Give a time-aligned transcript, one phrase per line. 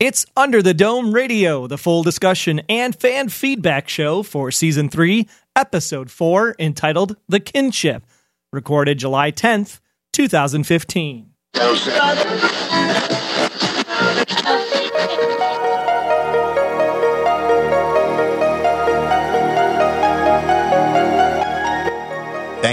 [0.00, 5.28] It's Under the Dome Radio, the full discussion and fan feedback show for season 3,
[5.54, 8.06] episode 4, entitled The Kinship,
[8.50, 9.80] recorded July 10th,
[10.14, 11.34] 2015.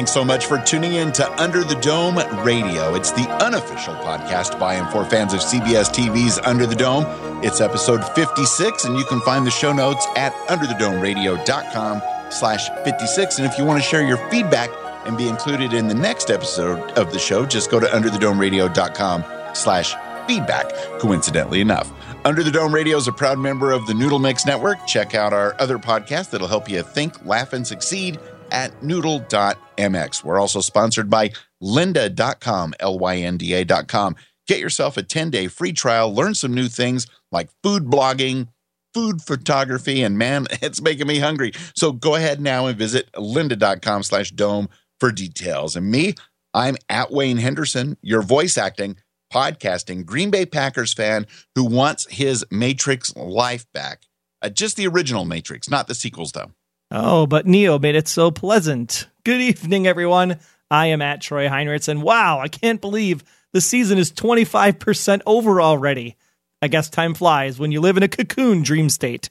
[0.08, 2.96] Thanks so much for tuning in to Under the Dome Radio.
[2.96, 7.04] It's the unofficial podcast by and for fans of CBS TV's Under the Dome.
[7.44, 13.40] It's episode 56, and you can find the show notes at underthedomeradio.com slash 56.
[13.40, 14.70] And if you want to share your feedback
[15.06, 19.94] and be included in the next episode of the show, just go to underthedomeradio.com slash
[20.26, 21.92] feedback, coincidentally enough.
[22.24, 24.78] Under the Dome Radio is a proud member of the Noodle Mix Network.
[24.88, 28.18] Check out our other podcast that'll help you think, laugh, and succeed
[28.52, 30.24] at noodle.mx.
[30.24, 34.16] We're also sponsored by lynda.com, L Y N D A.com.
[34.48, 38.48] Get yourself a 10 day free trial, learn some new things like food blogging,
[38.94, 41.52] food photography, and man, it's making me hungry.
[41.76, 44.70] So go ahead now and visit lynda.com slash dome
[45.00, 45.76] for details.
[45.76, 46.16] And me,
[46.54, 48.98] I'm at Wayne Henderson, your voice acting,
[49.32, 54.04] podcasting Green Bay Packers fan who wants his Matrix life back.
[54.42, 56.52] Uh, just the original Matrix, not the sequels, though.
[56.90, 59.08] Oh, but Neo made it so pleasant.
[59.26, 60.40] Good evening, everyone.
[60.72, 65.62] I am at Troy Heinrichs, and wow, I can't believe the season is 25% over
[65.62, 66.16] already.
[66.62, 69.30] I guess time flies when you live in a cocoon dream state.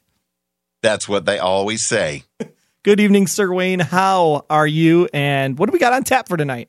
[0.82, 2.24] That's what they always say.
[2.84, 3.80] Good evening, Sir Wayne.
[3.80, 5.08] How are you?
[5.14, 6.68] And what do we got on tap for tonight?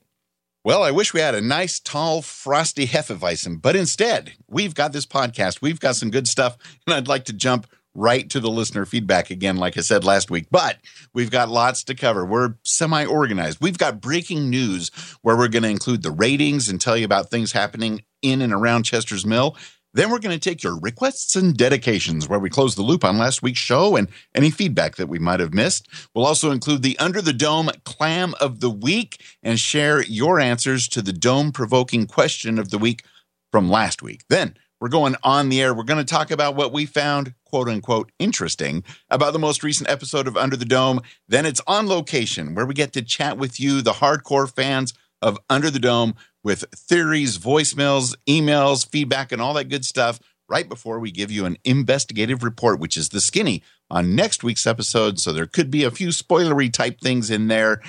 [0.63, 5.05] Well, I wish we had a nice, tall, frosty Hefeweizen, but instead, we've got this
[5.05, 5.61] podcast.
[5.61, 7.67] We've got some good stuff, and I'd like to jump
[7.97, 10.47] right to the listener feedback again, like I said last week.
[10.51, 10.77] But
[11.13, 12.23] we've got lots to cover.
[12.23, 13.57] We're semi organized.
[13.59, 14.89] We've got breaking news
[15.23, 18.53] where we're going to include the ratings and tell you about things happening in and
[18.53, 19.57] around Chester's Mill.
[19.93, 23.17] Then we're going to take your requests and dedications where we close the loop on
[23.17, 25.87] last week's show and any feedback that we might have missed.
[26.13, 30.87] We'll also include the Under the Dome Clam of the Week and share your answers
[30.89, 33.05] to the dome provoking question of the week
[33.51, 34.23] from last week.
[34.29, 35.73] Then we're going on the air.
[35.73, 39.89] We're going to talk about what we found, quote unquote, interesting about the most recent
[39.89, 41.01] episode of Under the Dome.
[41.27, 45.39] Then it's on location where we get to chat with you, the hardcore fans of
[45.49, 50.99] Under the Dome, with theories, voicemails, emails, feedback, and all that good stuff right before
[50.99, 55.19] we give you an investigative report, which is the skinny on next week's episode.
[55.19, 57.81] So there could be a few spoilery type things in there.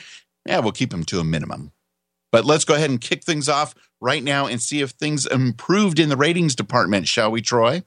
[0.47, 1.73] Yeah, we'll keep them to a minimum.
[2.31, 5.99] But let's go ahead and kick things off right now and see if things improved
[5.99, 7.83] in the ratings department, shall we, Troy?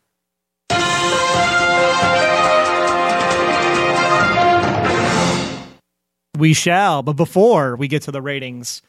[6.37, 7.03] We shall.
[7.03, 8.81] But before we get to the ratings,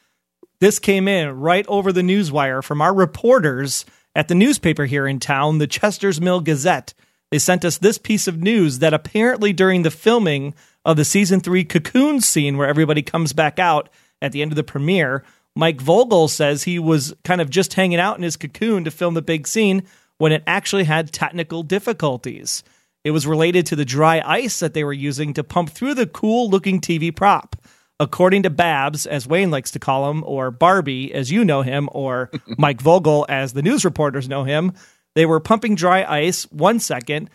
[0.59, 5.19] this came in right over the newswire from our reporters at the newspaper here in
[5.19, 6.93] town, the Chester's Mill Gazette.
[7.31, 10.53] They sent us this piece of news that apparently during the filming
[10.85, 13.89] of the season three cocoon scene where everybody comes back out
[14.21, 15.23] at the end of the premiere,
[15.55, 19.13] Mike Vogel says he was kind of just hanging out in his cocoon to film
[19.13, 19.83] the big scene
[20.17, 22.63] when it actually had technical difficulties.
[23.03, 26.07] It was related to the dry ice that they were using to pump through the
[26.07, 27.55] cool looking TV prop.
[27.99, 31.89] According to Babs, as Wayne likes to call him, or Barbie, as you know him,
[31.91, 34.73] or Mike Vogel, as the news reporters know him,
[35.15, 37.29] they were pumping dry ice one second.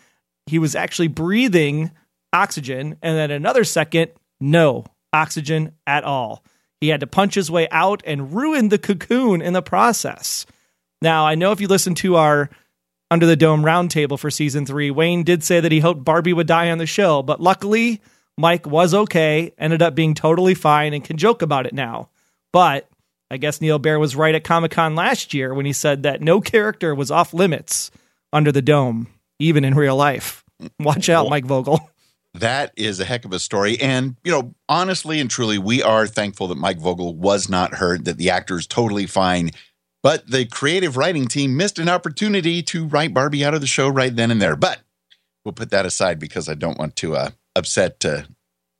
[0.47, 1.91] He was actually breathing
[2.33, 6.43] oxygen, and then another second, no oxygen at all.
[6.81, 10.45] He had to punch his way out and ruin the cocoon in the process.
[11.01, 12.49] Now, I know if you listen to our
[13.11, 16.47] Under the Dome roundtable for season three, Wayne did say that he hoped Barbie would
[16.47, 18.01] die on the show, but luckily,
[18.37, 22.09] Mike was okay, ended up being totally fine, and can joke about it now.
[22.53, 22.87] But
[23.31, 26.21] I guess Neil Baer was right at Comic Con last year when he said that
[26.21, 27.91] no character was off limits
[28.31, 29.07] under the dome,
[29.39, 30.43] even in real life.
[30.79, 31.88] Watch out, Mike Vogel.
[32.35, 33.79] That is a heck of a story.
[33.81, 38.05] And, you know, honestly and truly, we are thankful that Mike Vogel was not hurt,
[38.05, 39.51] that the actor is totally fine.
[40.03, 43.89] But the creative writing team missed an opportunity to write Barbie out of the show
[43.89, 44.55] right then and there.
[44.55, 44.79] But
[45.43, 48.21] we'll put that aside because I don't want to uh, upset, uh,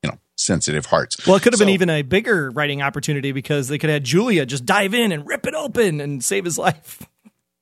[0.04, 1.26] you know, sensitive hearts.
[1.26, 3.96] Well, it could have so, been even a bigger writing opportunity because they could have
[3.96, 7.06] had Julia just dive in and rip it open and save his life.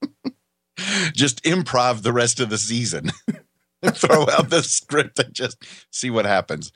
[1.13, 3.11] just improv the rest of the season.
[3.93, 5.57] throw out the script and just
[5.91, 6.71] see what happens.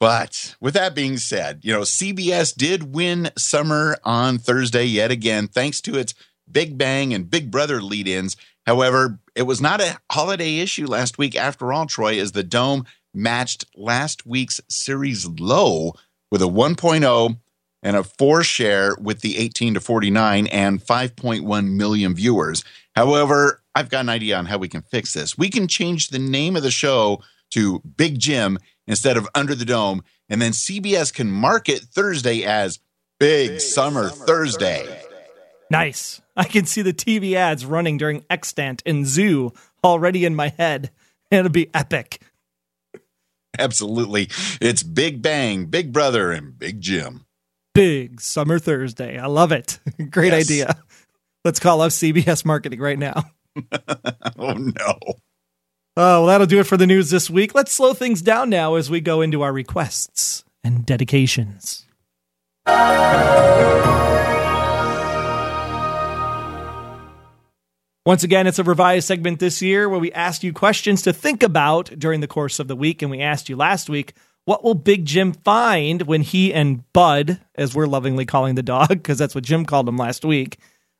[0.00, 5.48] But with that being said, you know, CBS did win summer on Thursday yet again,
[5.48, 6.14] thanks to its
[6.50, 8.36] Big Bang and Big Brother lead ins.
[8.66, 12.84] However, it was not a holiday issue last week after all, Troy, as the Dome
[13.14, 15.94] matched last week's series low
[16.30, 17.38] with a 1.0
[17.82, 22.64] and a four share with the 18 to 49 and 5.1 million viewers.
[22.96, 25.36] However, I've got an idea on how we can fix this.
[25.36, 29.64] We can change the name of the show to Big Jim instead of Under the
[29.64, 32.78] Dome, and then CBS can market Thursday as
[33.18, 34.84] Big, Big Summer, Summer Thursday.
[34.86, 35.02] Thursday.
[35.70, 36.20] Nice.
[36.36, 40.90] I can see the TV ads running during Extant and Zoo already in my head.
[41.30, 42.20] It'll be epic.
[43.58, 44.28] Absolutely.
[44.60, 47.26] It's Big Bang, Big Brother, and Big Jim.
[47.72, 49.18] Big Summer Thursday.
[49.18, 49.78] I love it.
[50.10, 50.44] Great yes.
[50.44, 50.76] idea.
[51.44, 53.24] Let's call up CBS Marketing right now.
[54.38, 54.98] oh, no.
[55.06, 55.16] Oh,
[55.96, 57.54] well, that'll do it for the news this week.
[57.54, 61.86] Let's slow things down now as we go into our requests and dedications.
[68.06, 71.42] Once again, it's a revised segment this year where we asked you questions to think
[71.42, 73.00] about during the course of the week.
[73.00, 74.14] And we asked you last week,
[74.44, 78.88] what will Big Jim find when he and Bud, as we're lovingly calling the dog,
[78.88, 80.58] because that's what Jim called him last week,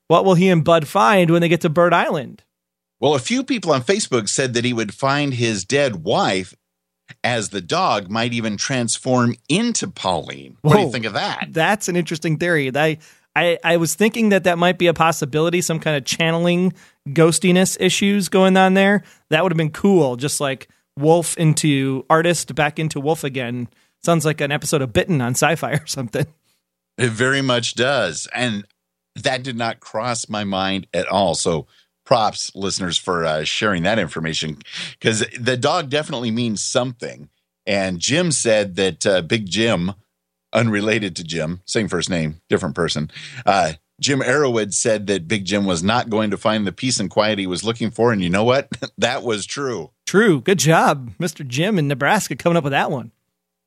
[0.08, 2.42] what will he and Bud find when they get to Bird Island?
[3.00, 6.54] Well, a few people on Facebook said that he would find his dead wife
[7.22, 10.56] as the dog might even transform into Pauline.
[10.62, 11.48] What Whoa, do you think of that?
[11.50, 12.70] That's an interesting theory.
[12.74, 12.98] I,
[13.36, 16.72] I, I was thinking that that might be a possibility, some kind of channeling
[17.08, 19.02] ghostiness issues going on there.
[19.30, 20.16] That would have been cool.
[20.16, 20.68] Just like
[20.98, 23.68] Wolf into artist, back into Wolf again.
[24.02, 26.26] Sounds like an episode of Bitten on sci fi or something.
[26.96, 28.28] It very much does.
[28.32, 28.64] And
[29.16, 31.34] that did not cross my mind at all.
[31.34, 31.66] So
[32.04, 34.58] props, listeners, for uh, sharing that information
[34.98, 37.28] because the dog definitely means something.
[37.66, 39.92] And Jim said that uh, Big Jim,
[40.52, 43.10] unrelated to Jim, same first name, different person,
[43.46, 47.08] uh, Jim Arrowwood said that Big Jim was not going to find the peace and
[47.08, 48.12] quiet he was looking for.
[48.12, 48.68] And you know what?
[48.98, 49.90] that was true.
[50.06, 50.40] True.
[50.40, 51.46] Good job, Mr.
[51.46, 53.12] Jim in Nebraska, coming up with that one.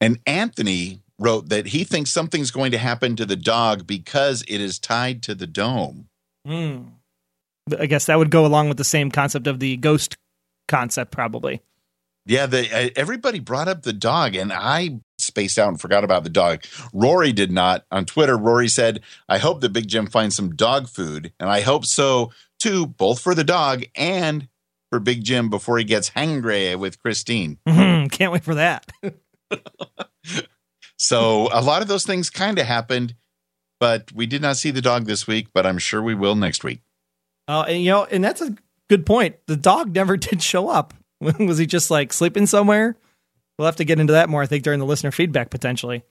[0.01, 4.61] And Anthony wrote that he thinks something's going to happen to the dog because it
[4.61, 6.07] is tied to the dome.
[6.47, 6.91] Mm.
[7.77, 10.15] I guess that would go along with the same concept of the ghost
[10.67, 11.61] concept, probably.
[12.25, 16.23] Yeah, the, uh, everybody brought up the dog, and I spaced out and forgot about
[16.23, 16.63] the dog.
[16.93, 17.85] Rory did not.
[17.91, 21.33] On Twitter, Rory said, I hope that Big Jim finds some dog food.
[21.39, 24.47] And I hope so too, both for the dog and
[24.89, 27.57] for Big Jim before he gets hangry with Christine.
[27.67, 28.07] Mm-hmm.
[28.07, 28.89] Can't wait for that.
[30.97, 33.15] so a lot of those things kind of happened,
[33.79, 36.63] but we did not see the dog this week, but I'm sure we will next
[36.63, 36.81] week.
[37.47, 38.55] Oh, uh, and you know, and that's a
[38.89, 39.35] good point.
[39.47, 40.93] The dog never did show up.
[41.19, 42.97] Was he just like sleeping somewhere?
[43.57, 46.03] We'll have to get into that more, I think, during the listener feedback potentially.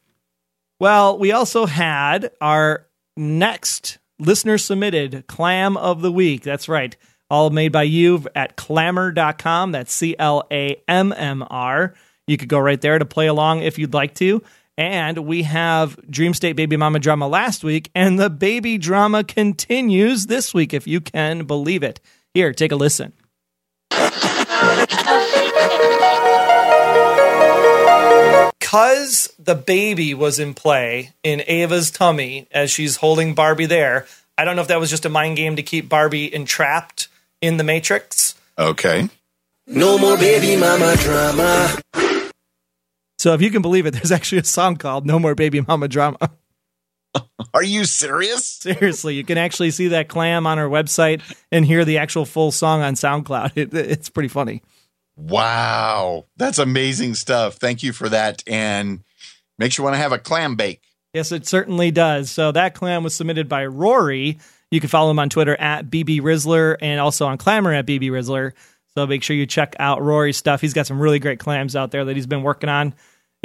[0.80, 2.86] Well, we also had our
[3.16, 6.42] next listener submitted clam of the week.
[6.42, 6.96] That's right.
[7.30, 9.72] All made by you at clammr.com.
[9.72, 11.94] That's C L A M M R.
[12.26, 14.42] You could go right there to play along if you'd like to.
[14.78, 20.26] And we have Dream State Baby Mama drama last week, and the baby drama continues
[20.26, 22.00] this week, if you can believe it.
[22.34, 23.12] Here, take a listen.
[28.76, 34.06] because the baby was in play in Ava's tummy as she's holding Barbie there.
[34.37, 37.08] I don't know if that was just a mind game to keep Barbie entrapped
[37.40, 38.34] in the Matrix.
[38.58, 39.08] Okay.
[39.67, 41.78] No more baby mama drama.
[43.26, 45.88] So if you can believe it, there's actually a song called No More Baby Mama
[45.88, 46.31] Drama.
[47.52, 48.46] Are you serious?
[48.46, 52.52] Seriously, you can actually see that clam on our website and hear the actual full
[52.52, 53.50] song on SoundCloud.
[53.56, 54.62] It, it's pretty funny.
[55.17, 56.26] Wow.
[56.37, 57.56] That's amazing stuff.
[57.56, 58.45] Thank you for that.
[58.47, 59.02] And
[59.59, 60.85] makes you want to have a clam bake.
[61.12, 62.30] Yes, it certainly does.
[62.30, 64.38] So that clam was submitted by Rory.
[64.71, 68.02] You can follow him on Twitter at BB Rizzler and also on Clammr at BB
[68.02, 68.52] Rizzler.
[68.95, 70.61] So make sure you check out Rory's stuff.
[70.61, 72.95] He's got some really great clams out there that he's been working on.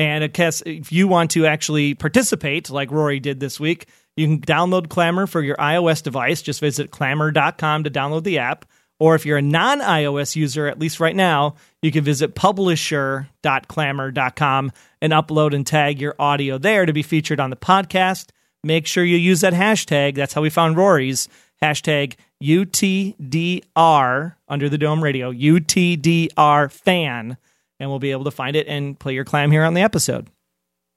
[0.02, 4.26] And I guess if you want to actually participate, like Rory did this week, you
[4.26, 6.42] can download Clammr for your iOS device.
[6.42, 8.66] Just visit clammr.com to download the app.
[9.00, 11.54] Or if you're a non iOS user, at least right now,
[11.84, 14.72] you can visit publisher.clammr.com
[15.04, 18.30] and upload and tag your audio there to be featured on the podcast.
[18.64, 20.16] Make sure you use that hashtag.
[20.16, 21.30] That's how we found Rory's
[21.62, 27.38] hashtag UTDR under the Dome Radio, UTDR fan,
[27.82, 30.30] and we'll be able to find it and play your clam here on the episode.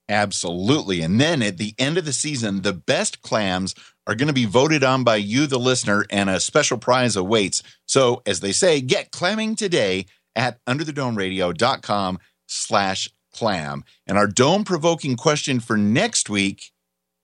[0.07, 1.01] Absolutely.
[1.01, 3.75] And then at the end of the season, the best clams
[4.07, 7.63] are going to be voted on by you, the listener, and a special prize awaits.
[7.87, 10.05] So, as they say, get clamming today
[10.37, 13.83] at underthedomeradio.com slash clam.
[14.07, 16.71] And our dome provoking question for next week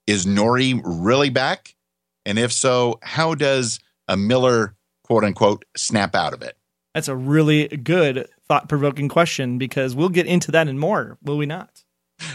[0.06, 1.74] is Norrie really back?
[2.24, 4.74] And if so, how does a Miller,
[5.04, 6.56] quote unquote, snap out of it?
[6.94, 11.36] That's a really good thought provoking question because we'll get into that and more, will
[11.36, 11.84] we not?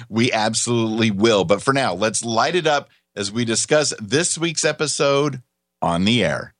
[0.07, 1.43] We absolutely will.
[1.43, 5.43] But for now, let's light it up as we discuss this week's episode
[5.81, 6.53] on the air.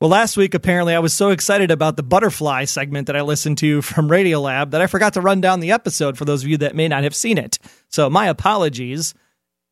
[0.00, 3.56] Well, last week, apparently, I was so excited about the butterfly segment that I listened
[3.58, 6.58] to from Radiolab that I forgot to run down the episode for those of you
[6.58, 7.58] that may not have seen it.
[7.88, 9.14] So, my apologies.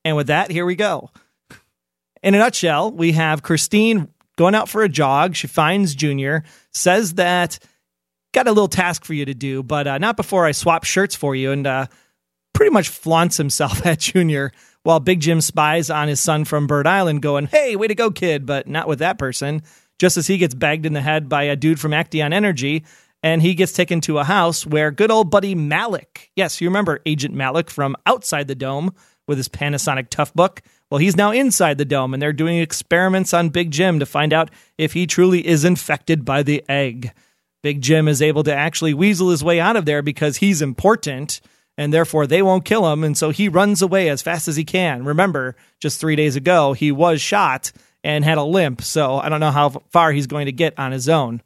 [0.04, 1.10] And with that, here we go.
[2.22, 5.36] In a nutshell, we have Christine going out for a jog.
[5.36, 7.58] She finds Junior, says that
[8.32, 11.14] got a little task for you to do, but uh, not before I swap shirts
[11.14, 11.86] for you, and uh,
[12.54, 14.52] pretty much flaunts himself at Junior
[14.82, 18.10] while Big Jim spies on his son from Bird Island, going, "Hey, way to go,
[18.10, 19.62] kid!" But not with that person
[19.98, 22.84] just as he gets bagged in the head by a dude from Aktaion Energy
[23.22, 27.00] and he gets taken to a house where good old buddy Malik, yes, you remember
[27.04, 28.94] Agent Malik from outside the dome
[29.28, 30.60] with his Panasonic Toughbook.
[30.90, 34.32] Well, he's now inside the dome and they're doing experiments on Big Jim to find
[34.32, 37.12] out if he truly is infected by the egg.
[37.62, 41.40] Big Jim is able to actually weasel his way out of there because he's important
[41.76, 43.04] and therefore they won't kill him.
[43.04, 45.04] And so he runs away as fast as he can.
[45.04, 47.72] Remember, just three days ago, he was shot
[48.04, 50.92] and had a limp, so I don't know how far he's going to get on
[50.92, 51.42] his own.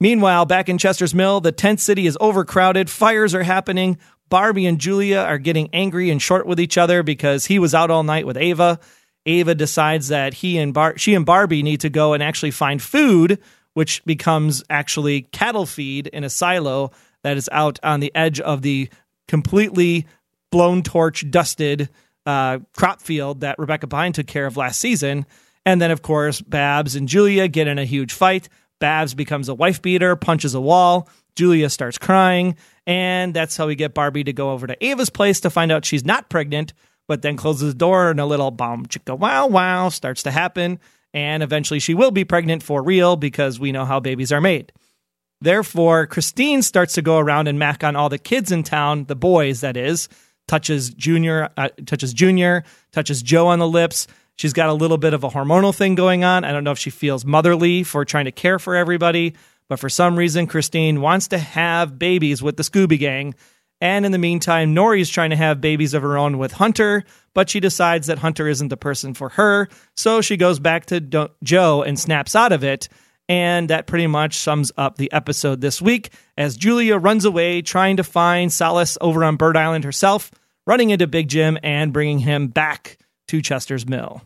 [0.00, 3.98] Meanwhile, back in Chester's Mill, the tent city is overcrowded, fires are happening.
[4.30, 7.90] Barbie and Julia are getting angry and short with each other because he was out
[7.90, 8.80] all night with Ava.
[9.26, 12.80] Ava decides that he and Bar- she and Barbie need to go and actually find
[12.80, 13.38] food,
[13.74, 16.92] which becomes actually cattle feed in a silo
[17.22, 18.88] that is out on the edge of the
[19.28, 20.06] completely
[20.50, 21.90] blown torch dusted
[22.24, 25.26] uh, crop field that Rebecca Pine took care of last season.
[25.66, 28.48] And then, of course, Babs and Julia get in a huge fight.
[28.80, 31.08] Babs becomes a wife beater, punches a wall.
[31.36, 32.56] Julia starts crying.
[32.86, 35.84] And that's how we get Barbie to go over to Ava's place to find out
[35.84, 36.72] she's not pregnant,
[37.06, 40.80] but then closes the door and a little bomb chicka wow wow starts to happen.
[41.12, 44.72] And eventually she will be pregnant for real because we know how babies are made.
[45.40, 49.16] Therefore, Christine starts to go around and mac on all the kids in town, the
[49.16, 50.08] boys, that is,
[50.46, 54.06] touches Junior, uh, touches Junior, touches Joe on the lips,
[54.40, 56.44] She's got a little bit of a hormonal thing going on.
[56.44, 59.34] I don't know if she feels motherly for trying to care for everybody,
[59.68, 63.34] but for some reason, Christine wants to have babies with the Scooby Gang.
[63.82, 67.04] And in the meantime, Norrie's trying to have babies of her own with Hunter,
[67.34, 69.68] but she decides that Hunter isn't the person for her.
[69.94, 72.88] So she goes back to Do- Joe and snaps out of it.
[73.28, 77.98] And that pretty much sums up the episode this week as Julia runs away trying
[77.98, 80.30] to find solace over on Bird Island herself,
[80.66, 82.96] running into Big Jim and bringing him back
[83.28, 84.22] to Chester's Mill.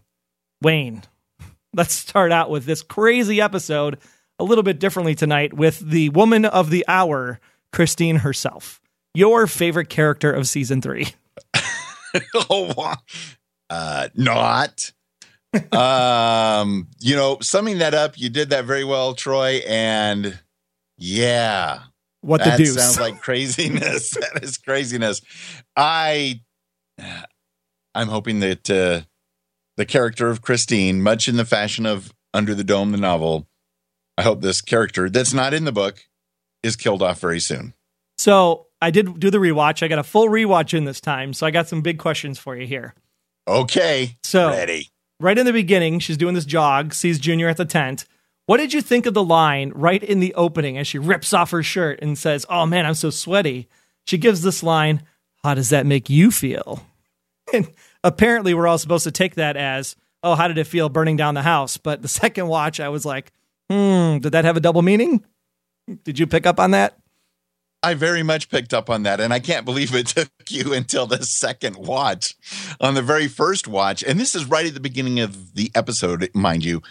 [0.64, 1.02] Wayne,
[1.75, 3.99] let's start out with this crazy episode
[4.38, 7.38] a little bit differently tonight with the woman of the hour,
[7.71, 8.80] Christine herself.
[9.12, 11.09] Your favorite character of season three?
[12.35, 12.94] oh,
[13.68, 14.90] uh, not.
[15.73, 19.61] um, you know, summing that up, you did that very well, Troy.
[19.68, 20.38] And
[20.97, 21.80] yeah,
[22.23, 24.11] what the deuce sounds like craziness.
[24.14, 25.21] that is craziness.
[25.76, 26.40] I,
[27.94, 29.02] I'm hoping that uh,
[29.76, 33.47] the character of Christine, much in the fashion of Under the Dome, the novel.
[34.16, 36.04] I hope this character that's not in the book
[36.62, 37.75] is killed off very soon.
[38.16, 39.83] So I did do the rewatch.
[39.83, 41.33] I got a full rewatch in this time.
[41.33, 42.95] So I got some big questions for you here.
[43.49, 44.16] Okay.
[44.23, 44.88] So ready.
[45.21, 48.04] Right in the beginning, she's doing this jog, sees Junior at the tent.
[48.47, 51.50] What did you think of the line right in the opening as she rips off
[51.50, 53.69] her shirt and says, Oh man, I'm so sweaty?
[54.07, 55.02] She gives this line,
[55.43, 56.87] How does that make you feel?
[57.52, 57.71] And
[58.05, 61.35] apparently we're all supposed to take that as, oh, how did it feel burning down
[61.35, 61.77] the house?
[61.77, 63.33] But the second watch, I was like,
[63.69, 65.25] hmm, did that have a double meaning?
[66.05, 66.97] Did you pick up on that?
[67.83, 69.21] I very much picked up on that.
[69.21, 72.35] And I can't believe it took you until the second watch.
[72.81, 76.31] On the very first watch, and this is right at the beginning of the episode,
[76.35, 76.83] mind you.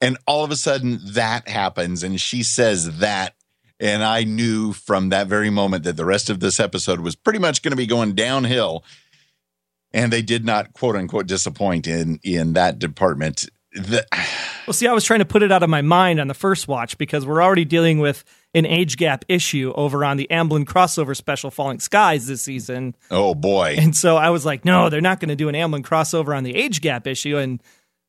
[0.00, 3.34] And all of a sudden that happens, and she says that.
[3.78, 7.38] And I knew from that very moment that the rest of this episode was pretty
[7.38, 8.84] much going to be going downhill
[9.92, 13.48] and they did not quote unquote disappoint in in that department.
[13.72, 14.04] The,
[14.66, 16.68] well, see, I was trying to put it out of my mind on the first
[16.68, 21.16] watch because we're already dealing with an age gap issue over on the Amblin crossover
[21.16, 22.96] special Falling Skies this season.
[23.10, 23.76] Oh boy.
[23.78, 26.42] And so I was like, no, they're not going to do an Amblin crossover on
[26.42, 27.62] the age gap issue and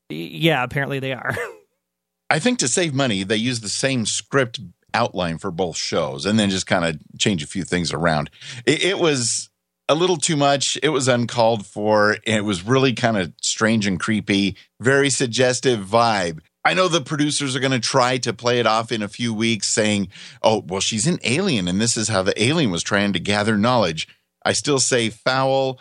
[0.09, 1.37] yeah, apparently they are.
[2.29, 4.59] I think to save money, they use the same script
[4.93, 8.29] outline for both shows and then just kind of change a few things around.
[8.65, 9.50] It, it was
[9.91, 10.77] a little too much.
[10.81, 12.17] It was uncalled for.
[12.23, 16.39] It was really kind of strange and creepy, very suggestive vibe.
[16.63, 19.33] I know the producers are going to try to play it off in a few
[19.33, 20.07] weeks saying,
[20.41, 23.57] oh, well, she's an alien and this is how the alien was trying to gather
[23.57, 24.07] knowledge.
[24.45, 25.77] I still say foul,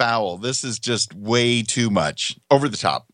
[0.00, 0.38] foul.
[0.38, 3.06] This is just way too much over the top.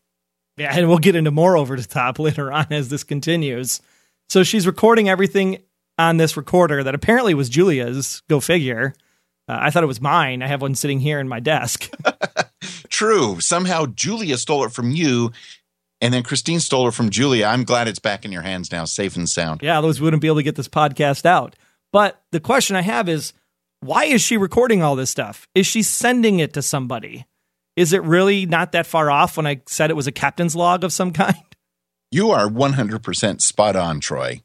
[0.57, 3.81] Yeah, and we'll get into more over the top later on as this continues.
[4.29, 5.59] So she's recording everything
[5.99, 8.95] on this recorder that apparently was Julia's, go figure.
[9.47, 10.41] Uh, I thought it was mine.
[10.41, 11.91] I have one sitting here in my desk.
[12.89, 13.39] True.
[13.39, 15.31] Somehow Julia stole it from you
[16.01, 17.45] And then Christine stole it from Julia.
[17.45, 19.61] I'm glad it's back in your hands now, safe and sound.
[19.63, 21.55] Yeah, those wouldn't be able to get this podcast out.
[21.93, 23.31] But the question I have is
[23.79, 25.47] why is she recording all this stuff?
[25.55, 27.25] Is she sending it to somebody?
[27.75, 30.83] Is it really not that far off when I said it was a captain's log
[30.83, 31.35] of some kind?
[32.11, 34.41] You are 100% spot on, Troy.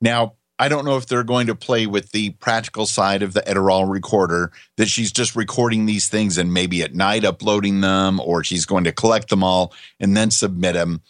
[0.00, 3.42] Now, I don't know if they're going to play with the practical side of the
[3.42, 8.42] Edirol recorder, that she's just recording these things and maybe at night uploading them, or
[8.42, 11.00] she's going to collect them all and then submit them.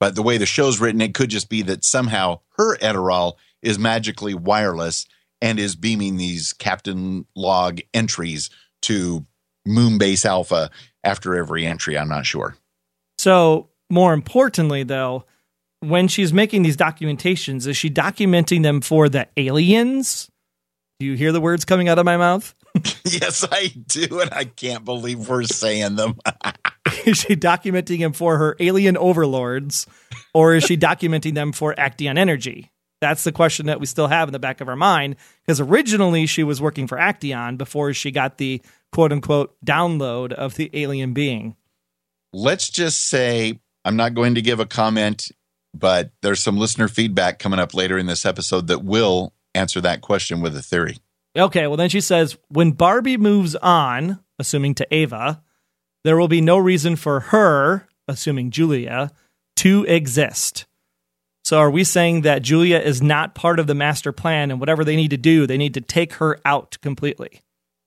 [0.00, 3.78] But the way the show's written, it could just be that somehow her Edirol is
[3.78, 5.06] magically wireless
[5.42, 8.48] and is beaming these captain log entries
[8.82, 9.26] to
[9.68, 10.70] Moonbase Alpha
[11.02, 11.98] after every entry.
[11.98, 12.56] I'm not sure.
[13.18, 15.24] So, more importantly, though,
[15.88, 20.30] when she's making these documentations, is she documenting them for the aliens?
[21.00, 22.54] Do you hear the words coming out of my mouth?
[23.04, 26.18] yes, I do, and I can't believe we're saying them.
[27.04, 29.86] is she documenting them for her alien overlords,
[30.32, 32.70] or is she documenting them for Aktaion Energy?
[33.00, 36.26] That's the question that we still have in the back of our mind because originally
[36.26, 38.62] she was working for Aktaion before she got the
[38.92, 41.56] quote unquote download of the alien being.
[42.32, 45.30] Let's just say I'm not going to give a comment
[45.74, 50.00] but there's some listener feedback coming up later in this episode that will answer that
[50.00, 50.98] question with a theory.
[51.36, 55.42] Okay, well, then she says when Barbie moves on, assuming to Ava,
[56.04, 59.10] there will be no reason for her, assuming Julia,
[59.56, 60.66] to exist.
[61.44, 64.84] So are we saying that Julia is not part of the master plan and whatever
[64.84, 67.42] they need to do, they need to take her out completely?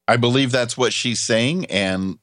[0.07, 1.65] I believe that's what she's saying.
[1.65, 2.19] And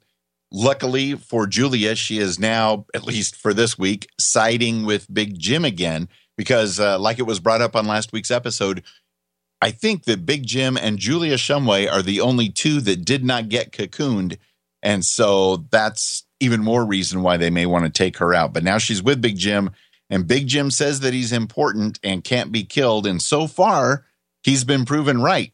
[0.56, 5.64] Luckily for Julia, she is now, at least for this week, siding with Big Jim
[5.64, 8.84] again because, uh, like it was brought up on last week's episode,
[9.60, 13.48] I think that Big Jim and Julia Shumway are the only two that did not
[13.48, 14.36] get cocooned.
[14.80, 18.52] And so that's even more reason why they may want to take her out.
[18.52, 19.70] But now she's with Big Jim,
[20.08, 23.08] and Big Jim says that he's important and can't be killed.
[23.08, 24.04] And so far,
[24.42, 25.52] he's been proven right.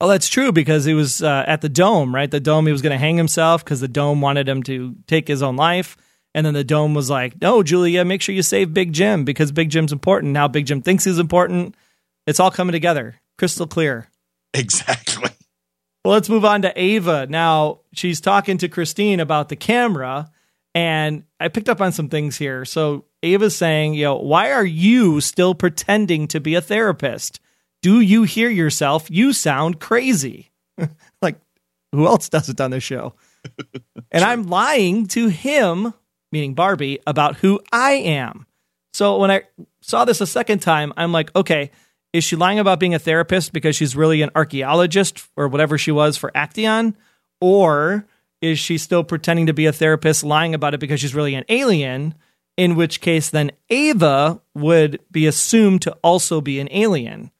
[0.00, 2.30] Oh, that's true because he was uh, at the dome, right?
[2.30, 5.26] The dome, he was going to hang himself because the dome wanted him to take
[5.26, 5.96] his own life.
[6.34, 9.50] And then the dome was like, no, Julia, make sure you save Big Jim because
[9.50, 10.32] Big Jim's important.
[10.32, 11.74] Now Big Jim thinks he's important.
[12.26, 14.08] It's all coming together, crystal clear.
[14.54, 15.30] Exactly.
[16.04, 17.26] Well, let's move on to Ava.
[17.26, 20.30] Now, she's talking to Christine about the camera,
[20.74, 22.64] and I picked up on some things here.
[22.64, 27.40] So, Ava's saying, you know, why are you still pretending to be a therapist?
[27.82, 29.10] Do you hear yourself?
[29.10, 30.50] You sound crazy.
[31.22, 31.40] like,
[31.92, 33.14] who else does it on this show?
[34.10, 35.94] and I'm lying to him,
[36.32, 38.46] meaning Barbie, about who I am.
[38.92, 39.42] So when I
[39.80, 41.70] saw this a second time, I'm like, okay,
[42.12, 45.92] is she lying about being a therapist because she's really an archaeologist or whatever she
[45.92, 46.94] was for Aktaion?
[47.40, 48.06] Or
[48.40, 51.44] is she still pretending to be a therapist, lying about it because she's really an
[51.48, 52.14] alien?
[52.56, 57.30] In which case, then Ava would be assumed to also be an alien.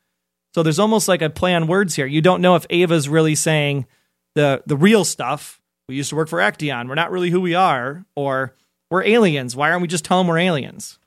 [0.55, 2.07] So there's almost like a play on words here.
[2.07, 3.87] You don't know if Ava's really saying
[4.35, 5.61] the the real stuff.
[5.89, 6.89] We used to work for Aktaion.
[6.89, 8.55] We're not really who we are, or
[8.91, 9.57] we're aliens.
[9.57, 10.99] Why aren't we just telling we're aliens?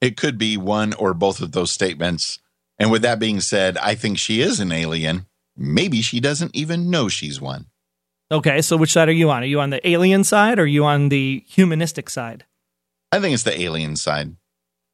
[0.00, 2.38] It could be one or both of those statements.
[2.78, 5.26] And with that being said, I think she is an alien.
[5.56, 7.66] Maybe she doesn't even know she's one.
[8.30, 9.42] Okay, so which side are you on?
[9.42, 12.44] Are you on the alien side or are you on the humanistic side?
[13.12, 14.34] I think it's the alien side.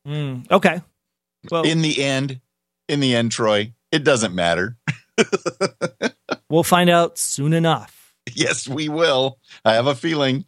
[0.06, 0.82] Mm, okay.
[1.50, 2.40] Well, in the end,
[2.88, 4.76] in the end, Troy, it doesn't matter.
[6.50, 8.14] we'll find out soon enough.
[8.34, 9.38] Yes, we will.
[9.64, 10.44] I have a feeling.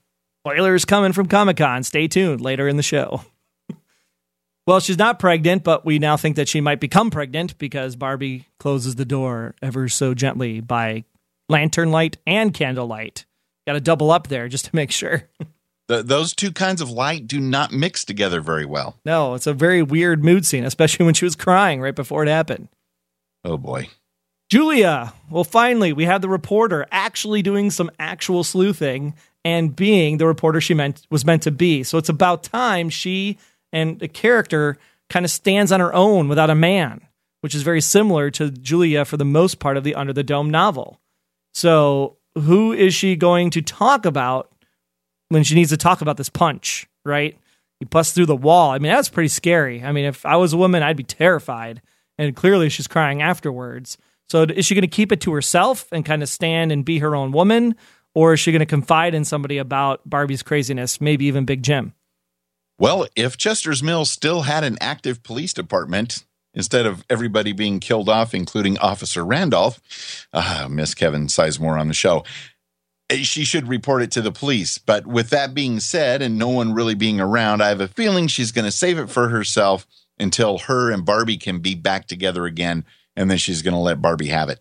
[0.46, 1.82] Spoilers coming from Comic Con.
[1.82, 3.24] Stay tuned later in the show.
[4.66, 8.46] well, she's not pregnant, but we now think that she might become pregnant because Barbie
[8.58, 11.04] closes the door ever so gently by
[11.48, 13.26] lantern light and candlelight.
[13.66, 15.24] Got to double up there just to make sure.
[15.88, 19.00] The, those two kinds of light do not mix together very well.
[19.04, 22.28] No, it's a very weird mood scene, especially when she was crying right before it
[22.28, 22.68] happened.
[23.44, 23.88] Oh boy.
[24.50, 25.12] Julia.
[25.30, 30.60] Well, finally, we have the reporter actually doing some actual sleuthing and being the reporter
[30.60, 31.82] she meant was meant to be.
[31.82, 33.38] So it's about time she
[33.72, 34.76] and the character
[35.08, 37.00] kind of stands on her own without a man,
[37.40, 40.50] which is very similar to Julia for the most part of the Under the Dome
[40.50, 41.00] novel.
[41.54, 44.52] So who is she going to talk about
[45.28, 47.38] when she needs to talk about this punch, right?
[47.78, 48.72] He busts through the wall.
[48.72, 49.82] I mean, that's pretty scary.
[49.82, 51.80] I mean, if I was a woman, I'd be terrified
[52.20, 53.96] and clearly she's crying afterwards.
[54.28, 56.98] So is she going to keep it to herself and kind of stand and be
[56.98, 57.74] her own woman,
[58.14, 61.94] or is she going to confide in somebody about Barbie's craziness, maybe even Big Jim?
[62.78, 68.08] Well, if Chester's Mill still had an active police department, instead of everybody being killed
[68.08, 72.22] off, including Officer Randolph, uh, Miss Kevin Sizemore on the show,
[73.10, 74.76] she should report it to the police.
[74.76, 78.26] But with that being said, and no one really being around, I have a feeling
[78.28, 79.86] she's going to save it for herself
[80.20, 82.84] until her and Barbie can be back together again.
[83.16, 84.60] And then she's going to let Barbie have it.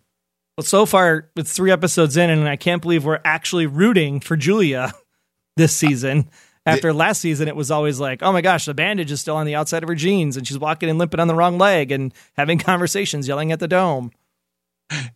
[0.57, 4.35] Well, so far it's three episodes in, and I can't believe we're actually rooting for
[4.35, 4.91] Julia
[5.57, 6.29] this season.
[6.65, 9.45] After last season, it was always like, oh my gosh, the bandage is still on
[9.45, 12.13] the outside of her jeans, and she's walking and limping on the wrong leg and
[12.35, 14.11] having conversations, yelling at the dome.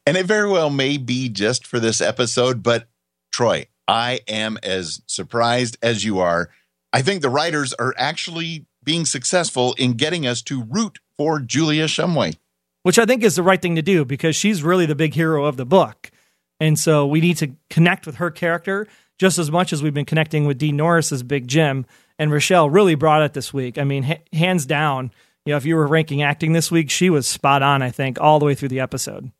[0.05, 2.87] And it very well may be just for this episode, but
[3.31, 6.49] Troy, I am as surprised as you are.
[6.91, 11.85] I think the writers are actually being successful in getting us to root for Julia
[11.85, 12.37] Shumway.
[12.83, 15.45] Which I think is the right thing to do because she's really the big hero
[15.45, 16.11] of the book.
[16.59, 18.87] And so we need to connect with her character
[19.19, 21.85] just as much as we've been connecting with Dean Norris's Big Jim.
[22.19, 23.77] And Rachelle really brought it this week.
[23.77, 25.11] I mean, ha- hands down,
[25.45, 28.19] you know, if you were ranking acting this week, she was spot on, I think,
[28.19, 29.31] all the way through the episode.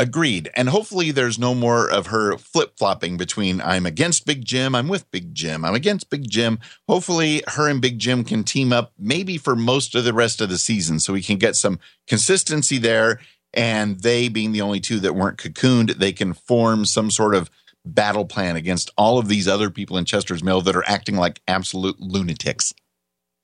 [0.00, 0.48] Agreed.
[0.54, 4.88] And hopefully there's no more of her flip flopping between I'm against Big Jim, I'm
[4.88, 6.58] with Big Jim, I'm against Big Jim.
[6.88, 10.48] Hopefully her and Big Jim can team up maybe for most of the rest of
[10.48, 13.20] the season so we can get some consistency there.
[13.52, 17.50] And they being the only two that weren't cocooned, they can form some sort of
[17.84, 21.42] battle plan against all of these other people in Chester's Mill that are acting like
[21.46, 22.72] absolute lunatics.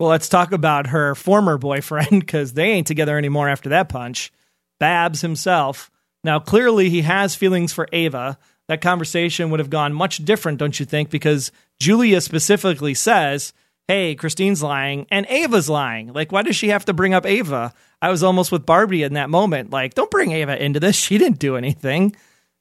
[0.00, 4.32] Well, let's talk about her former boyfriend because they ain't together anymore after that punch.
[4.80, 5.90] Babs himself
[6.26, 8.36] now, clearly, he has feelings for Ava.
[8.66, 11.08] That conversation would have gone much different, don't you think?
[11.08, 13.52] Because Julia specifically says,
[13.86, 16.12] Hey, Christine's lying and Ava's lying.
[16.12, 17.72] Like, why does she have to bring up Ava?
[18.02, 19.70] I was almost with Barbie in that moment.
[19.70, 20.96] Like, don't bring Ava into this.
[21.06, 22.16] She didn't do anything.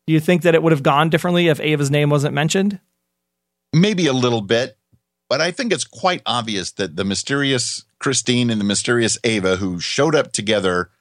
[0.06, 2.80] Do you think that it would have gone differently if Ava's name wasn't mentioned?
[3.74, 4.78] Maybe a little bit,
[5.28, 9.80] but I think it's quite obvious that the mysterious Christine and the mysterious Ava who
[9.80, 10.92] showed up together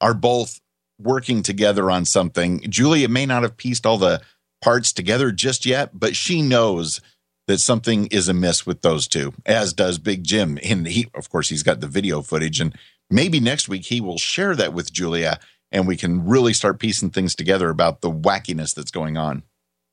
[0.00, 0.62] are both
[0.98, 2.60] working together on something.
[2.68, 4.20] Julia may not have pieced all the
[4.62, 7.00] parts together just yet, but she knows
[7.46, 10.58] that something is amiss with those two, as does Big Jim.
[10.62, 12.74] And he, of course, he's got the video footage, and
[13.10, 15.38] maybe next week he will share that with Julia,
[15.70, 19.42] and we can really start piecing things together about the wackiness that's going on.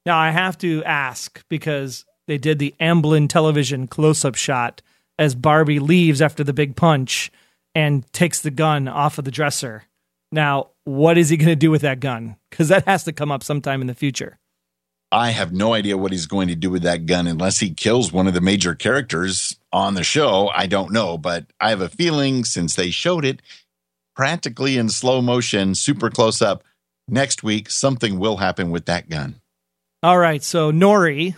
[0.06, 4.82] Now, I have to ask because they did the Amblin television close up shot
[5.20, 7.32] as Barbie leaves after the big punch
[7.76, 9.84] and takes the gun off of the dresser.
[10.32, 12.36] Now, what is he going to do with that gun?
[12.50, 14.40] Because that has to come up sometime in the future.
[15.12, 18.14] I have no idea what he's going to do with that gun unless he kills
[18.14, 20.50] one of the major characters on the show.
[20.56, 23.42] I don't know, but I have a feeling since they showed it
[24.16, 26.64] practically in slow motion, super close up,
[27.08, 29.36] next week something will happen with that gun.
[30.02, 31.36] All right, so Norrie,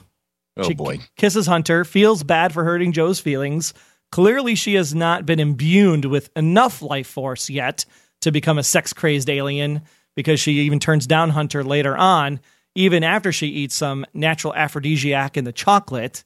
[0.56, 3.74] oh boy, kisses Hunter, feels bad for hurting Joe's feelings.
[4.12, 7.86] Clearly, she has not been imbued with enough life force yet
[8.24, 9.82] to become a sex crazed alien
[10.16, 12.40] because she even turns down Hunter later on,
[12.76, 16.24] even after she eats some natural aphrodisiac in the chocolate.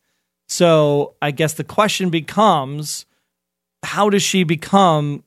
[0.47, 3.05] So I guess the question becomes
[3.83, 5.23] how does she become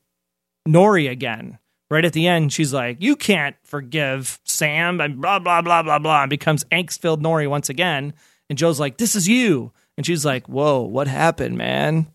[0.66, 1.58] Norrie again?
[1.90, 5.98] Right at the end, she's like, You can't forgive Sam, and blah, blah, blah, blah,
[5.98, 8.14] blah, and becomes angst filled Norrie once again.
[8.48, 9.72] And Joe's like, This is you.
[9.96, 12.06] And she's like, Whoa, what happened, man?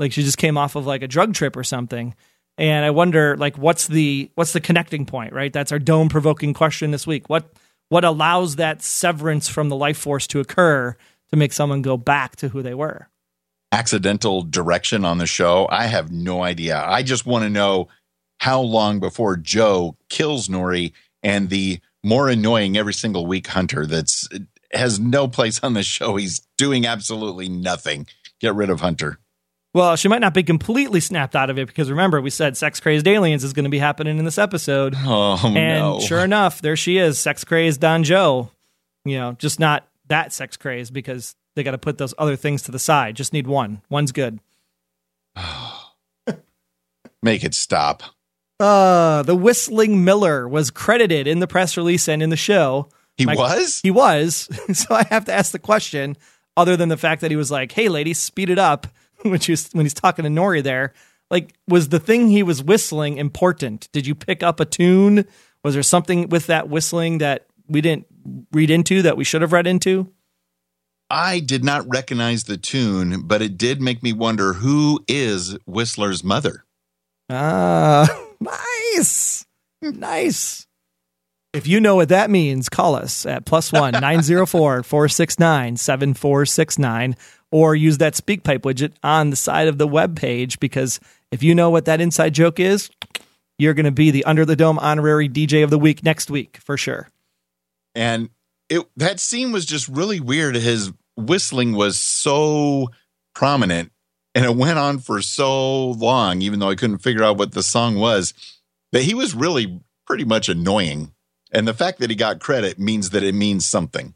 [0.00, 2.14] Like she just came off of like a drug trip or something
[2.56, 5.52] and I wonder like what's the what's the connecting point, right?
[5.52, 7.28] That's our dome provoking question this week.
[7.28, 7.50] What
[7.88, 10.96] what allows that severance from the life force to occur
[11.30, 13.08] to make someone go back to who they were?
[13.72, 15.66] Accidental direction on the show.
[15.70, 16.82] I have no idea.
[16.84, 17.88] I just want to know
[18.38, 24.28] how long before Joe kills Norrie and the more annoying every single week hunter that's
[24.72, 26.16] has no place on the show.
[26.16, 28.06] He's doing absolutely nothing.
[28.40, 29.18] Get rid of Hunter.
[29.74, 32.78] Well, she might not be completely snapped out of it because remember, we said sex
[32.78, 34.94] crazed aliens is going to be happening in this episode.
[35.06, 36.00] Oh, and no.
[36.00, 38.50] sure enough, there she is, sex crazed Don Joe.
[39.04, 42.62] You know, just not that sex crazed because they got to put those other things
[42.62, 43.16] to the side.
[43.16, 43.82] Just need one.
[43.90, 44.38] One's good.
[47.22, 48.02] Make it stop.
[48.60, 52.88] Uh, the Whistling Miller was credited in the press release and in the show.
[53.16, 53.80] He My- was?
[53.82, 54.48] He was.
[54.72, 56.16] so I have to ask the question,
[56.56, 58.86] other than the fact that he was like, hey, lady, speed it up.
[59.30, 60.92] Which is when he's talking to Norrie there.
[61.30, 63.88] Like, was the thing he was whistling important?
[63.92, 65.26] Did you pick up a tune?
[65.62, 68.06] Was there something with that whistling that we didn't
[68.52, 70.12] read into that we should have read into?
[71.10, 76.24] I did not recognize the tune, but it did make me wonder who is Whistler's
[76.24, 76.64] mother?
[77.30, 78.08] Ah,
[78.40, 79.46] nice.
[79.80, 80.66] Nice.
[81.54, 87.16] If you know what that means, call us at plus one 904 469 7469
[87.52, 90.98] or use that SpeakPipe widget on the side of the web page because
[91.30, 92.90] if you know what that inside joke is,
[93.56, 96.56] you're going to be the Under the Dome honorary DJ of the week next week
[96.56, 97.08] for sure.
[97.94, 98.30] And
[98.68, 100.56] it that scene was just really weird.
[100.56, 102.88] His whistling was so
[103.32, 103.92] prominent
[104.34, 107.62] and it went on for so long, even though I couldn't figure out what the
[107.62, 108.34] song was,
[108.90, 111.13] that he was really pretty much annoying.
[111.54, 114.14] And the fact that he got credit means that it means something.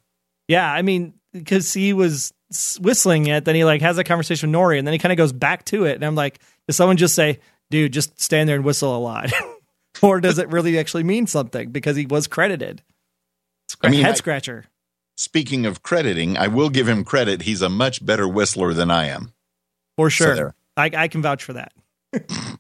[0.49, 2.33] Yeah, I mean, because he was
[2.81, 5.19] whistling it, then he like has a conversation with Norrie, and then he kind of
[5.19, 7.39] goes back to it, and I'm like, does someone just say,
[7.71, 9.31] "Dude, just stand there and whistle a lot,"
[10.03, 12.83] or does it really actually mean something because he was credited?
[13.83, 14.65] I mean, head I- scratcher.
[15.17, 17.43] Speaking of crediting, I will give him credit.
[17.43, 19.33] He's a much better whistler than I am.
[19.97, 20.35] For sure.
[20.37, 20.55] there.
[20.77, 21.73] I, I can vouch for that.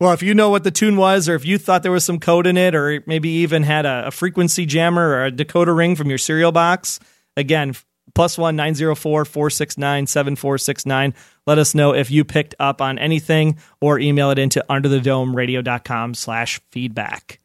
[0.00, 2.18] well, if you know what the tune was, or if you thought there was some
[2.18, 5.94] code in it, or maybe even had a, a frequency jammer or a decoder ring
[5.94, 6.98] from your cereal box,
[7.36, 7.74] again,
[8.14, 11.14] plus one nine zero four four six nine seven four six nine.
[11.46, 16.60] Let us know if you picked up on anything or email it into underthedomeradio.com slash
[16.70, 17.38] feedback.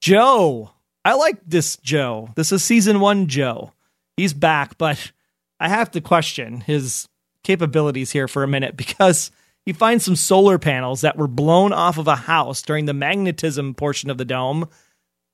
[0.00, 0.70] Joe.
[1.04, 2.30] I like this Joe.
[2.34, 3.72] This is season one Joe.
[4.16, 5.12] He's back, but
[5.60, 7.08] I have to question his
[7.42, 9.30] capabilities here for a minute because
[9.66, 13.74] he finds some solar panels that were blown off of a house during the magnetism
[13.74, 14.68] portion of the dome.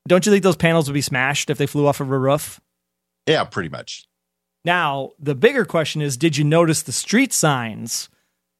[0.07, 2.59] Don't you think those panels would be smashed if they flew off of a roof?
[3.27, 4.07] Yeah, pretty much.
[4.63, 8.09] Now, the bigger question is did you notice the street signs,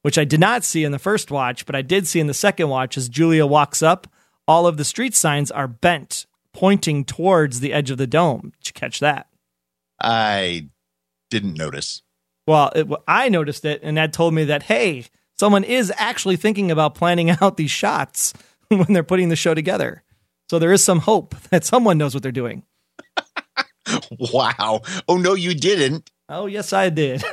[0.02, 2.34] which I did not see in the first watch, but I did see in the
[2.34, 4.06] second watch as Julia walks up?
[4.46, 8.52] All of the street signs are bent, pointing towards the edge of the dome.
[8.60, 9.28] Did you catch that?
[10.00, 10.68] I
[11.30, 12.02] didn't notice.
[12.46, 15.06] Well, it, I noticed it, and that told me that, hey,
[15.42, 18.32] someone is actually thinking about planning out these shots
[18.68, 20.04] when they're putting the show together.
[20.48, 22.62] So there is some hope that someone knows what they're doing.
[24.32, 24.82] Wow.
[25.08, 26.12] Oh, no, you didn't.
[26.28, 27.24] Oh, yes, I did.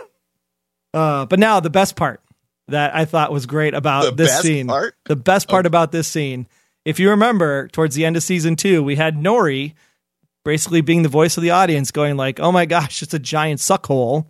[0.92, 2.22] Uh, but now the best part
[2.68, 4.66] that I thought was great about The this scene.
[4.66, 4.96] part?
[5.06, 6.48] The best part about this scene.
[6.86, 9.76] If you remember, towards the end of season two, we had Norrie
[10.44, 13.60] basically being the voice of the audience, going like, "Oh my gosh, it's a giant
[13.60, 14.26] suckhole."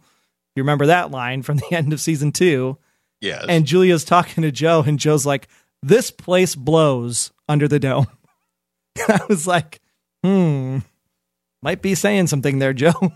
[0.55, 2.77] You remember that line from the end of season two?
[3.21, 3.45] Yes.
[3.49, 5.47] And Julia's talking to Joe, and Joe's like,
[5.81, 8.07] "This place blows under the dome."
[9.07, 9.81] I was like,
[10.23, 10.79] "Hmm,
[11.61, 12.93] might be saying something there, Joe."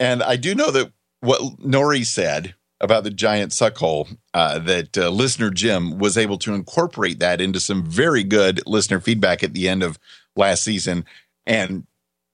[0.00, 5.10] And I do know that what Norrie said about the giant suckhole, uh, that uh,
[5.10, 9.68] listener Jim was able to incorporate that into some very good listener feedback at the
[9.68, 9.98] end of
[10.34, 11.04] last season.
[11.46, 11.86] And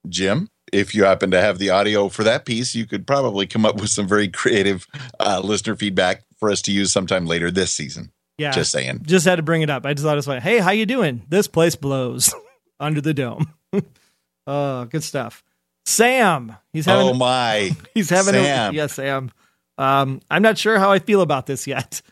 [0.08, 3.66] Jim, if you happen to have the audio for that piece, you could probably come
[3.66, 4.86] up with some very creative
[5.18, 8.12] uh, listener feedback for us to use sometime later this season.
[8.38, 9.01] Yeah, Just saying.
[9.05, 9.87] just had to bring it up.
[9.87, 11.22] I just thought it was like, "Hey, how you doing?
[11.29, 12.35] This place blows
[12.81, 13.51] under the dome."
[14.46, 15.42] oh, good stuff.
[15.87, 17.70] Sam, he's having oh my!
[17.94, 18.72] he's having Sam.
[18.72, 19.31] a yeah, Sam.
[19.79, 22.03] Um, I'm not sure how I feel about this yet.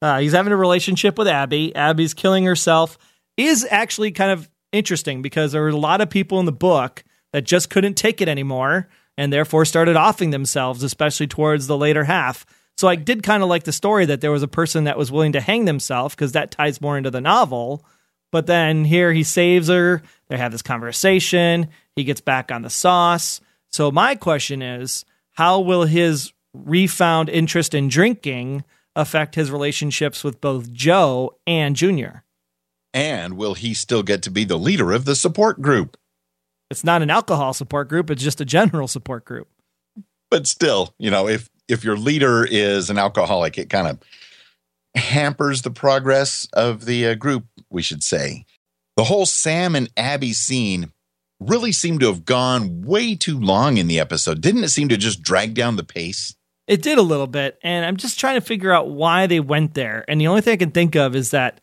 [0.00, 1.74] Uh, he's having a relationship with Abby.
[1.74, 2.98] Abby's killing herself.
[3.36, 7.02] Is actually kind of interesting because there were a lot of people in the book
[7.32, 12.04] that just couldn't take it anymore and therefore started offing themselves, especially towards the later
[12.04, 12.44] half.
[12.76, 15.12] So I did kind of like the story that there was a person that was
[15.12, 17.84] willing to hang themselves because that ties more into the novel.
[18.32, 20.02] But then here he saves her.
[20.28, 21.68] They have this conversation.
[21.94, 23.40] He gets back on the sauce.
[23.70, 28.64] So my question is, how will his refound interest in drinking
[28.96, 32.24] affect his relationships with both Joe and Junior?
[32.92, 35.96] And will he still get to be the leader of the support group?
[36.70, 39.48] It's not an alcohol support group, it's just a general support group.
[40.30, 43.98] but still, you know, if if your leader is an alcoholic, it kind of
[44.94, 47.44] hampers the progress of the uh, group.
[47.70, 48.44] We should say
[48.96, 50.92] the whole Sam and Abby scene
[51.40, 54.40] really seemed to have gone way too long in the episode.
[54.40, 56.34] Didn't it seem to just drag down the pace?
[56.66, 59.74] It did a little bit, and I'm just trying to figure out why they went
[59.74, 60.04] there.
[60.08, 61.60] And the only thing I can think of is that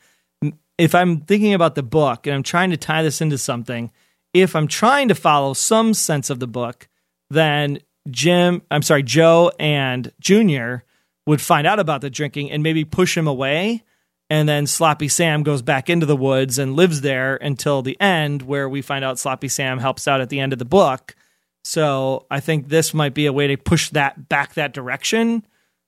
[0.77, 3.91] if I'm thinking about the book and I'm trying to tie this into something,
[4.33, 6.87] if I'm trying to follow some sense of the book,
[7.29, 10.83] then Jim, I'm sorry, Joe and Junior
[11.27, 13.83] would find out about the drinking and maybe push him away.
[14.29, 18.41] And then Sloppy Sam goes back into the woods and lives there until the end,
[18.41, 21.15] where we find out Sloppy Sam helps out at the end of the book.
[21.63, 25.45] So I think this might be a way to push that back that direction.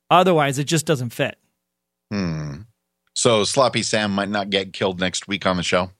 [0.09, 1.37] Otherwise, it just doesn't fit.
[2.11, 2.63] Hmm.
[3.15, 5.91] So Sloppy Sam might not get killed next week on the show.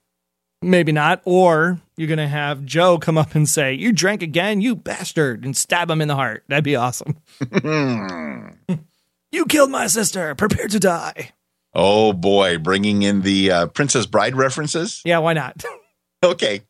[0.64, 1.20] Maybe not.
[1.24, 5.44] Or you're going to have Joe come up and say, You drank again, you bastard,
[5.44, 6.44] and stab him in the heart.
[6.48, 7.16] That'd be awesome.
[9.32, 10.34] you killed my sister.
[10.34, 11.30] Prepare to die.
[11.74, 15.02] oh boy, bringing in the uh, Princess Bride references.
[15.04, 15.64] Yeah, why not?
[16.24, 16.62] Okay.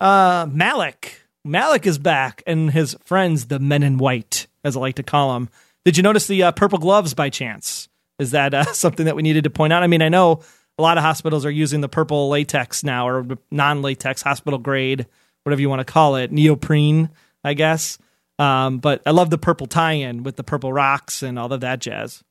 [0.00, 1.20] Uh, Malik.
[1.44, 5.34] Malik is back, and his friends, the men in white, as I like to call
[5.34, 5.48] them.
[5.84, 7.88] Did you notice the uh, purple gloves by chance?
[8.18, 9.84] Is that uh, something that we needed to point out?
[9.84, 10.40] I mean, I know
[10.78, 15.06] a lot of hospitals are using the purple latex now, or non latex hospital grade
[15.44, 17.10] whatever you want to call it, neoprene,
[17.44, 17.98] I guess.
[18.38, 21.78] Um, but I love the purple tie-in with the purple rocks and all of that
[21.78, 22.24] jazz.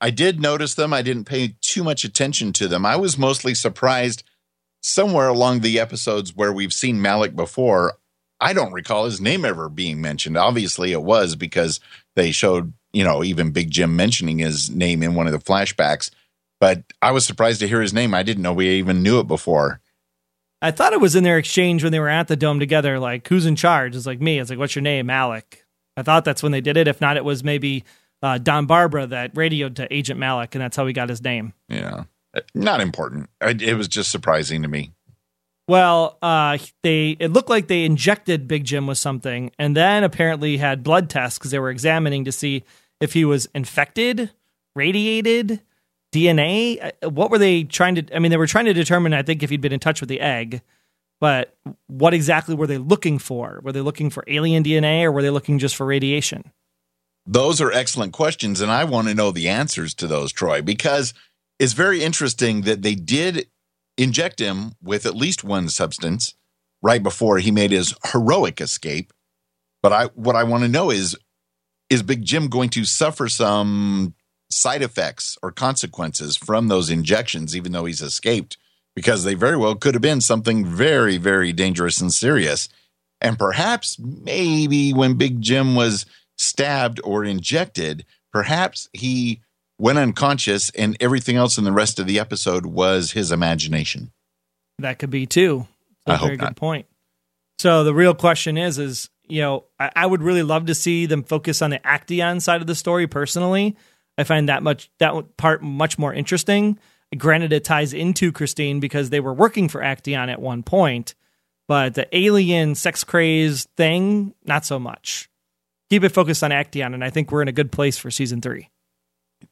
[0.00, 0.92] I did notice them.
[0.92, 2.86] I didn't pay too much attention to them.
[2.86, 4.24] I was mostly surprised
[4.82, 7.94] somewhere along the episodes where we've seen Malik before.
[8.40, 10.36] I don't recall his name ever being mentioned.
[10.36, 11.78] Obviously, it was because
[12.16, 16.10] they showed, you know, even Big Jim mentioning his name in one of the flashbacks.
[16.62, 18.14] But I was surprised to hear his name.
[18.14, 19.80] I didn't know we even knew it before.
[20.62, 23.00] I thought it was in their exchange when they were at the dome together.
[23.00, 23.96] Like, who's in charge?
[23.96, 24.38] It's like me.
[24.38, 25.64] It's like, what's your name, Malik?
[25.96, 26.86] I thought that's when they did it.
[26.86, 27.82] If not, it was maybe
[28.22, 31.52] uh, Don Barbara that radioed to Agent Malik, and that's how he got his name.
[31.68, 32.04] Yeah,
[32.54, 33.28] not important.
[33.40, 34.92] it was just surprising to me.
[35.66, 40.58] Well, uh, they it looked like they injected Big Jim with something, and then apparently
[40.58, 42.62] had blood tests because they were examining to see
[43.00, 44.30] if he was infected,
[44.76, 45.60] radiated,
[46.12, 46.92] DNA.
[47.02, 48.14] Uh, what were they trying to?
[48.14, 49.14] I mean, they were trying to determine.
[49.14, 50.62] I think if he'd been in touch with the egg,
[51.20, 53.60] but what exactly were they looking for?
[53.62, 56.52] Were they looking for alien DNA, or were they looking just for radiation?
[57.26, 61.14] Those are excellent questions, and I want to know the answers to those, Troy, because
[61.58, 63.46] it's very interesting that they did
[63.96, 66.34] inject him with at least one substance
[66.82, 69.12] right before he made his heroic escape.
[69.82, 71.16] But I what I want to know is
[71.88, 74.14] is Big Jim going to suffer some
[74.52, 78.56] side effects or consequences from those injections, even though he's escaped?
[78.94, 82.68] Because they very well could have been something very, very dangerous and serious.
[83.20, 86.04] And perhaps, maybe when Big Jim was
[86.36, 89.40] stabbed or injected, perhaps he
[89.78, 94.12] went unconscious and everything else in the rest of the episode was his imagination.
[94.78, 95.66] That could be too.
[96.06, 96.86] That's a very good point.
[97.58, 101.06] So the real question is, is you know, I, I, would really love to see
[101.06, 103.06] them focus on the Aktaion side of the story.
[103.06, 103.76] Personally,
[104.18, 106.78] I find that much that part much more interesting.
[107.16, 111.14] Granted, it ties into Christine because they were working for Aktaion at one point,
[111.68, 115.28] but the alien sex craze thing, not so much
[115.92, 118.40] keep it focused on Aktaion, and I think we're in a good place for season
[118.40, 118.70] three.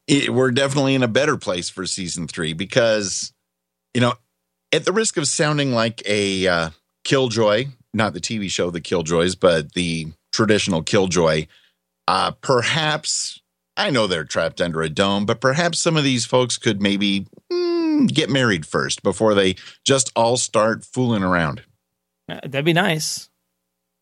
[0.06, 3.34] It, we're definitely in a better place for season three because,
[3.92, 4.14] you know,
[4.72, 6.70] at the risk of sounding like a uh,
[7.04, 11.46] Killjoy, not the TV show The Killjoys, but the traditional Killjoy,
[12.08, 13.42] uh, perhaps
[13.76, 17.26] I know they're trapped under a dome, but perhaps some of these folks could maybe
[17.50, 21.62] mm, get married first before they just all start fooling around.
[22.28, 23.30] Uh, that'd be nice.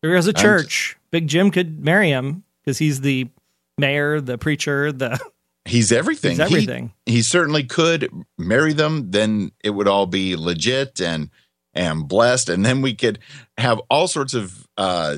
[0.01, 0.97] There is a church.
[1.11, 3.29] Big Jim could marry him because he's the
[3.77, 5.19] mayor, the preacher, the
[5.65, 6.31] He's everything.
[6.31, 6.93] He's everything.
[7.05, 9.11] He, he, certainly could marry them.
[9.11, 11.29] Then it would all be legit and
[11.73, 13.19] and blessed, and then we could
[13.57, 15.17] have all sorts of uh,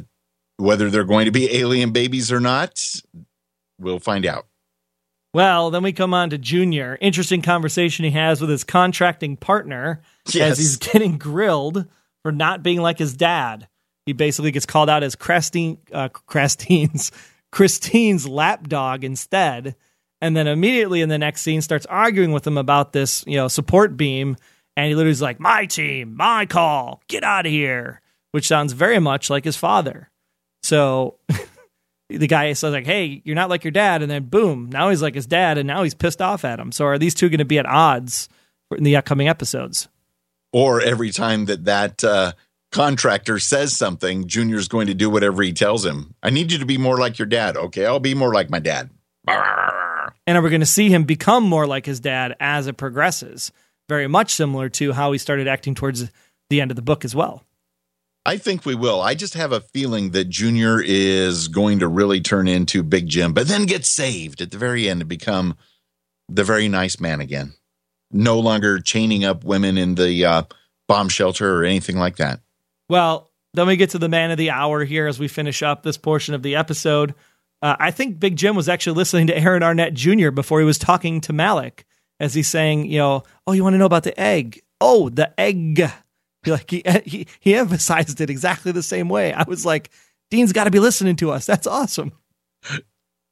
[0.57, 2.83] whether they're going to be alien babies or not.
[3.81, 4.47] We'll find out.
[5.33, 6.97] Well, then we come on to Junior.
[7.01, 10.51] Interesting conversation he has with his contracting partner yes.
[10.51, 11.85] as he's getting grilled
[12.23, 13.67] for not being like his dad
[14.05, 17.11] he basically gets called out as Christine, uh, Christine's,
[17.51, 19.75] Christine's lapdog instead.
[20.21, 23.47] And then immediately in the next scene starts arguing with him about this, you know,
[23.47, 24.37] support beam.
[24.77, 28.99] And he literally's like, my team, my call, get out of here, which sounds very
[28.99, 30.09] much like his father.
[30.63, 31.17] So
[32.17, 34.01] the guy says like, hey, you're not like your dad.
[34.01, 35.57] And then boom, now he's like his dad.
[35.57, 36.71] And now he's pissed off at him.
[36.71, 38.29] So are these two going to be at odds
[38.75, 39.87] in the upcoming episodes?
[40.53, 42.33] Or every time that that, uh,
[42.71, 46.15] contractor says something, Junior's going to do whatever he tells him.
[46.23, 47.57] I need you to be more like your dad.
[47.57, 48.89] Okay, I'll be more like my dad.
[49.27, 53.51] And are we going to see him become more like his dad as it progresses?
[53.89, 56.09] Very much similar to how he started acting towards
[56.49, 57.43] the end of the book as well.
[58.25, 59.01] I think we will.
[59.01, 63.33] I just have a feeling that Junior is going to really turn into Big Jim,
[63.33, 65.55] but then get saved at the very end to become
[66.29, 67.53] the very nice man again.
[68.11, 70.43] No longer chaining up women in the uh,
[70.87, 72.41] bomb shelter or anything like that.
[72.89, 75.81] Well, then we get to the man of the hour here as we finish up
[75.81, 77.15] this portion of the episode.
[77.61, 80.29] Uh, I think Big Jim was actually listening to Aaron Arnett Jr.
[80.29, 81.85] before he was talking to Malik
[82.19, 84.61] as he's saying, you know, oh, you want to know about the egg?
[84.79, 85.89] Oh, the egg.
[86.45, 89.33] Like he, he, he emphasized it exactly the same way.
[89.33, 89.89] I was like,
[90.29, 91.45] Dean's got to be listening to us.
[91.45, 92.13] That's awesome.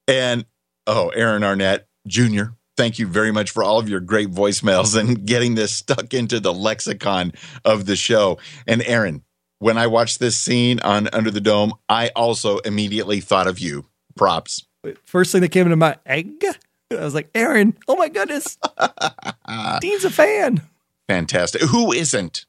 [0.08, 0.46] And
[0.88, 2.44] oh, Aaron Arnett Jr.,
[2.78, 6.40] thank you very much for all of your great voicemails and getting this stuck into
[6.40, 7.34] the lexicon
[7.66, 8.38] of the show.
[8.68, 9.24] And Aaron,
[9.60, 13.86] when I watched this scene on Under the Dome, I also immediately thought of you.
[14.16, 14.66] Props.
[15.04, 16.44] First thing that came into my egg,
[16.92, 18.58] I was like, Aaron, oh my goodness.
[19.82, 20.62] Dean's a fan.
[21.08, 21.62] Fantastic.
[21.64, 22.46] Who isn't?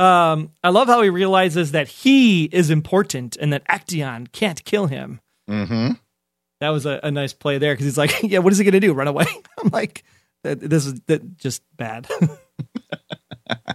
[0.00, 4.86] Um, I love how he realizes that he is important and that Aktaion can't kill
[4.86, 5.20] him.
[5.48, 5.92] Mm-hmm.
[6.60, 8.72] That was a, a nice play there because he's like, yeah, what is he going
[8.72, 8.94] to do?
[8.94, 9.26] Run away?
[9.58, 10.02] I'm like,
[10.42, 12.08] this is that, just bad.
[12.20, 12.30] and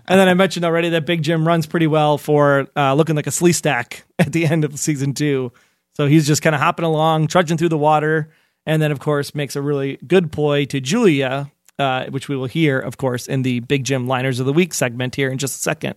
[0.07, 3.31] then I mentioned already that Big Jim runs pretty well for uh, looking like a
[3.31, 5.51] Sleestak at the end of season two.
[5.93, 8.31] So he's just kind of hopping along, trudging through the water,
[8.65, 12.47] and then of course makes a really good ploy to Julia, uh, which we will
[12.47, 15.59] hear, of course, in the Big Jim Liners of the Week segment here in just
[15.59, 15.95] a second.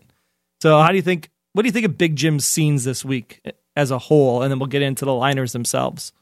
[0.61, 1.31] So how do you think?
[1.53, 3.41] What do you think of Big Jim's scenes this week
[3.75, 4.43] as a whole?
[4.43, 6.13] And then we'll get into the liners themselves.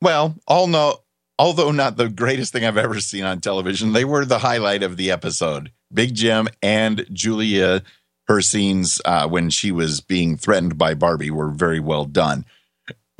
[0.00, 0.98] Well, all no,
[1.38, 4.96] although not the greatest thing I've ever seen on television, they were the highlight of
[4.96, 5.72] the episode.
[5.92, 7.82] Big Jim and Julia,
[8.28, 12.44] her scenes uh, when she was being threatened by Barbie were very well done.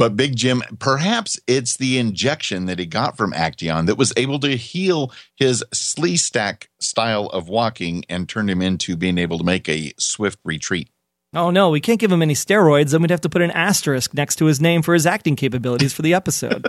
[0.03, 4.41] But Big Jim, perhaps it's the injection that he got from Aktaion that was able
[4.41, 9.69] to heal his Sleestak style of walking and turn him into being able to make
[9.69, 10.91] a swift retreat.
[11.35, 12.91] Oh no, we can't give him any steroids.
[12.91, 15.93] Then we'd have to put an asterisk next to his name for his acting capabilities
[15.93, 16.67] for the episode.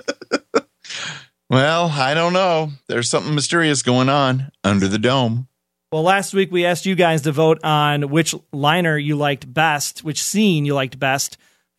[1.49, 2.69] well, I don't know.
[2.87, 5.47] There's something mysterious going on under the dome.
[5.91, 10.03] Well, last week we asked you guys to vote on which liner you liked best,
[10.03, 11.37] which scene you liked best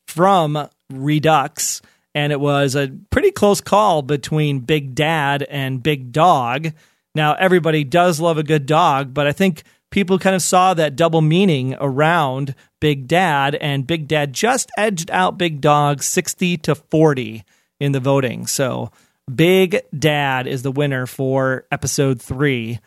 [0.08, 1.82] from Redux.
[2.14, 6.72] And it was a pretty close call between Big Dad and Big Dog.
[7.14, 10.96] Now, everybody does love a good dog, but I think people kind of saw that
[10.96, 16.74] double meaning around Big Dad, and Big Dad just edged out Big Dog 60 to
[16.74, 17.44] 40
[17.80, 18.46] in the voting.
[18.46, 18.90] So,
[19.32, 22.78] Big Dad is the winner for episode three.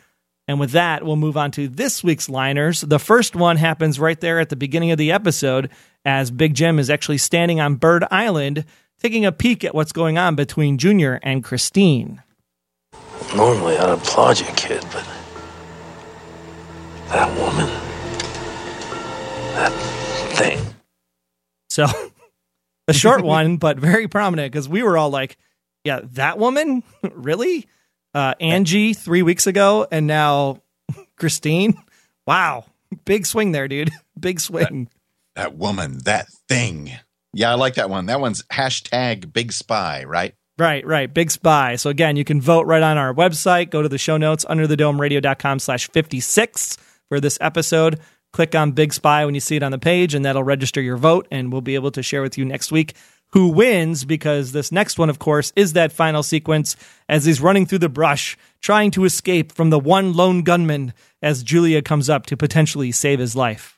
[0.48, 2.82] And with that, we'll move on to this week's liners.
[2.82, 5.70] The first one happens right there at the beginning of the episode
[6.06, 8.64] as Big Jim is actually standing on Bird Island
[9.00, 12.24] taking a peek at what's going on between Junior and Christine.
[13.36, 15.06] Normally I'd applaud you, kid, but
[17.10, 17.68] that woman,
[19.54, 19.72] that
[20.36, 20.60] thing.
[21.70, 21.88] So,
[22.88, 25.38] a short one, but very prominent because we were all like,
[25.84, 26.84] yeah, that woman?
[27.12, 27.68] really?
[28.18, 30.64] Uh, Angie three weeks ago, and now
[31.18, 31.76] Christine?
[32.26, 32.66] Wow.
[33.06, 33.92] Big swing there, dude.
[34.20, 34.90] Big swing.
[35.36, 36.94] That, that woman, that thing.
[37.32, 38.08] Yeah, I like that one.
[38.08, 40.34] That one's hashtag big spy, right?
[40.58, 41.14] Right, right.
[41.14, 41.76] Big spy.
[41.76, 43.70] So again, you can vote right on our website.
[43.70, 46.78] Go to the show notes under the domeradio.com slash 56
[47.10, 48.00] for this episode.
[48.34, 50.98] Click on Big Spy when you see it on the page, and that'll register your
[50.98, 52.96] vote, and we'll be able to share with you next week
[53.32, 56.76] who wins because this next one, of course, is that final sequence
[57.10, 61.44] as he's running through the brush, trying to escape from the one lone gunman as
[61.44, 63.78] Julia comes up to potentially save his life.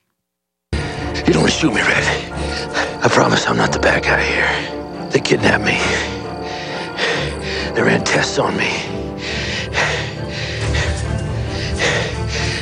[0.74, 2.34] You don't want to shoot me, Red.
[3.04, 5.10] I promise I'm not the bad guy here.
[5.10, 5.78] They kidnapped me.
[7.76, 8.70] They ran tests on me.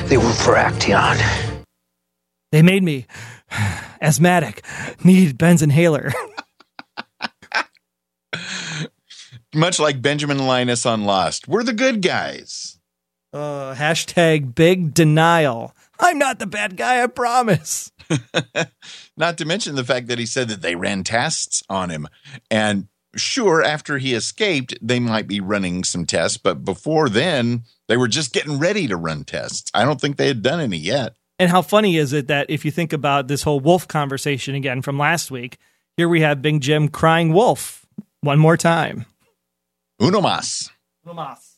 [0.07, 1.17] They work for Aktaion.
[2.51, 3.07] They made me
[4.01, 4.63] asthmatic,
[5.03, 6.13] need Ben's inhaler.
[9.55, 12.79] Much like Benjamin Linus on Lost, we're the good guys.
[13.33, 15.73] Uh, hashtag big denial.
[15.99, 17.91] I'm not the bad guy, I promise.
[19.17, 22.07] not to mention the fact that he said that they ran tests on him.
[22.51, 27.97] And sure, after he escaped, they might be running some tests, but before then, they
[27.97, 29.71] were just getting ready to run tests.
[29.73, 31.15] I don't think they had done any yet.
[31.39, 34.81] And how funny is it that if you think about this whole wolf conversation again
[34.81, 35.57] from last week,
[35.95, 37.85] here we have Big Jim crying wolf
[38.21, 39.05] one more time.
[39.99, 40.69] Uno mas.
[41.03, 41.57] Uno mas.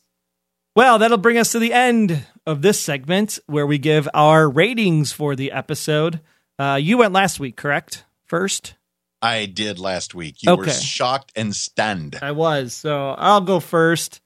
[0.75, 5.11] Well, that'll bring us to the end of this segment where we give our ratings
[5.11, 6.21] for the episode.
[6.57, 8.05] Uh, you went last week, correct?
[8.25, 8.75] First?
[9.21, 10.41] I did last week.
[10.41, 10.61] You okay.
[10.61, 12.17] were shocked and stunned.
[12.21, 12.73] I was.
[12.73, 14.21] So I'll go first.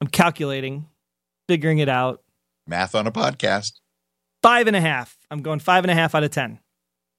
[0.00, 0.86] I'm calculating,
[1.48, 2.22] figuring it out.
[2.66, 3.80] Math on a podcast.
[4.42, 5.16] Five and a half.
[5.30, 6.58] I'm going five and a half out of 10.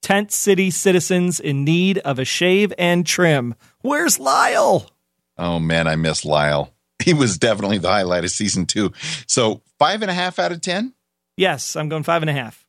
[0.03, 3.55] Tent City citizens in need of a shave and trim.
[3.81, 4.92] Where's Lyle?
[5.37, 6.73] Oh, man, I miss Lyle.
[7.03, 8.93] He was definitely the highlight of season two.
[9.27, 10.93] So five and a half out of 10?
[11.35, 12.65] Yes, I'm going five and a half.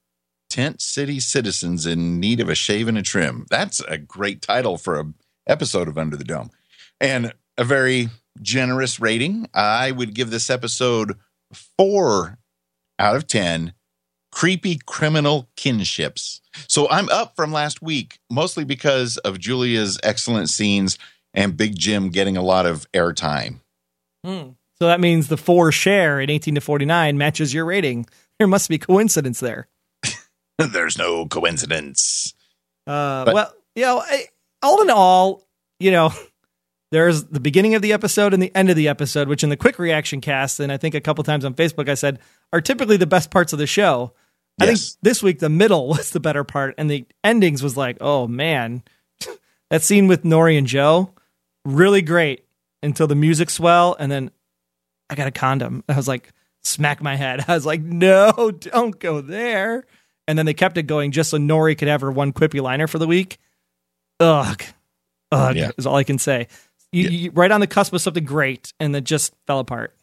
[0.51, 3.47] Tent City citizens in need of a shave and a trim.
[3.49, 5.05] That's a great title for a
[5.47, 6.51] episode of Under the Dome.
[7.01, 8.09] And a very
[8.43, 9.49] generous rating.
[9.55, 11.17] I would give this episode
[11.77, 12.39] four
[12.99, 13.73] out of 10
[14.33, 16.41] creepy criminal kinships.
[16.69, 20.99] So I'm up from last week, mostly because of Julia's excellent scenes
[21.35, 23.61] and Big Jim getting a lot of airtime.
[24.25, 24.51] Hmm.
[24.79, 28.07] So that means the four share in 18 to 49 matches your rating.
[28.39, 29.69] There must be coincidence there.
[30.59, 32.35] There's no coincidence.
[32.87, 34.03] Uh, but, well, you know,
[34.63, 35.43] all in all,
[35.79, 36.13] you know,
[36.91, 39.57] there's the beginning of the episode and the end of the episode, which in the
[39.57, 42.19] quick reaction cast, and I think a couple times on Facebook, I said
[42.53, 44.13] are typically the best parts of the show.
[44.61, 44.69] Yes.
[44.69, 47.97] I think this week the middle was the better part, and the endings was like,
[48.01, 48.83] oh man,
[49.71, 51.11] that scene with Norrie and Joe,
[51.65, 52.45] really great
[52.83, 54.31] until the music swell, and then
[55.11, 55.85] I got a condom.
[55.89, 57.45] I was like, smack my head.
[57.49, 59.85] I was like, no, don't go there.
[60.27, 62.87] And then they kept it going just so Norrie could have her one quippy liner
[62.87, 63.39] for the week.
[64.21, 64.63] Ugh.
[65.33, 65.71] Ugh, Yeah.
[65.77, 66.49] is all I can say.
[66.93, 67.11] You, Yeah.
[67.11, 69.95] you right on the cusp of something great, and then just fell apart.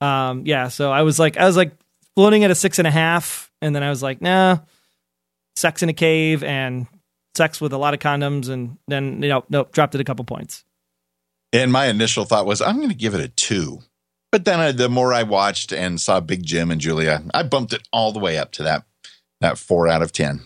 [0.00, 1.72] Um, yeah, so I was like, I was like
[2.14, 4.58] floating at a six and a half, and then I was like, nah,
[5.56, 6.86] sex in a cave and
[7.36, 10.24] sex with a lot of condoms, and then you know, nope, dropped it a couple
[10.24, 10.64] points.
[11.54, 13.78] And my initial thought was, I'm going to give it a two.
[14.32, 17.72] But then I, the more I watched and saw Big Jim and Julia, I bumped
[17.72, 18.84] it all the way up to that
[19.40, 20.40] that four out of ten.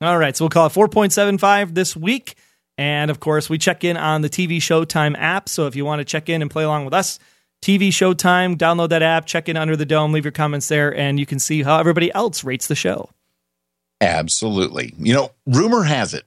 [0.00, 2.34] All right, so we'll call it 4.75 this week.
[2.76, 5.48] And of course, we check in on the TV Showtime app.
[5.48, 7.18] So if you want to check in and play along with us,
[7.62, 11.20] TV Showtime, download that app, check in under the dome, leave your comments there, and
[11.20, 13.10] you can see how everybody else rates the show.
[14.00, 14.94] Absolutely.
[14.98, 16.24] You know, rumor has it,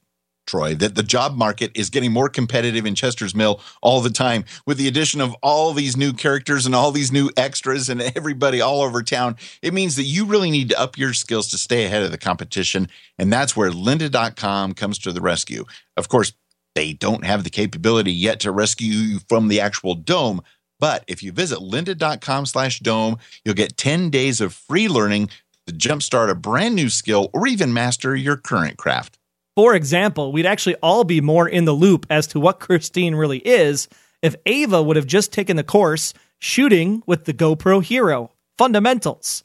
[0.47, 4.45] Troy, that the job market is getting more competitive in Chester's Mill all the time
[4.65, 8.59] with the addition of all these new characters and all these new extras and everybody
[8.61, 9.35] all over town.
[9.61, 12.17] It means that you really need to up your skills to stay ahead of the
[12.17, 12.89] competition.
[13.19, 15.65] And that's where lynda.com comes to the rescue.
[15.95, 16.33] Of course,
[16.73, 20.41] they don't have the capability yet to rescue you from the actual dome.
[20.79, 25.29] But if you visit lynda.com slash dome, you'll get 10 days of free learning
[25.65, 29.16] to jumpstart a brand new skill or even master your current craft.
[29.57, 33.39] For example, we'd actually all be more in the loop as to what Christine really
[33.39, 33.87] is
[34.21, 38.29] if Ava would have just taken the course shooting with the GoPro Hero
[38.59, 39.43] Fundamentals,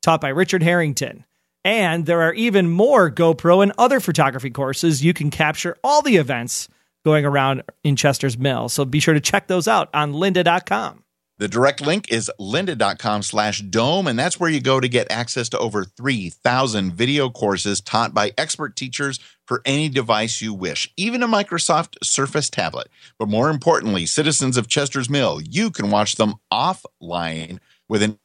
[0.00, 1.26] taught by Richard Harrington.
[1.62, 5.04] And there are even more GoPro and other photography courses.
[5.04, 6.70] You can capture all the events
[7.04, 8.70] going around in Chester's Mill.
[8.70, 11.03] So be sure to check those out on lynda.com.
[11.38, 15.48] The direct link is lynda.com slash dome, and that's where you go to get access
[15.48, 21.24] to over 3,000 video courses taught by expert teachers for any device you wish, even
[21.24, 22.88] a Microsoft Surface tablet.
[23.18, 27.58] But more importantly, citizens of Chester's Mill, you can watch them offline
[27.88, 28.16] with an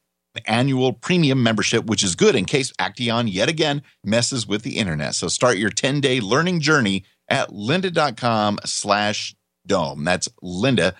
[0.45, 5.15] annual premium membership, which is good in case Aktaion yet again messes with the internet.
[5.15, 9.35] So start your 10-day learning journey at lynda.com slash
[9.65, 10.03] dome.
[10.03, 10.95] That's Linda,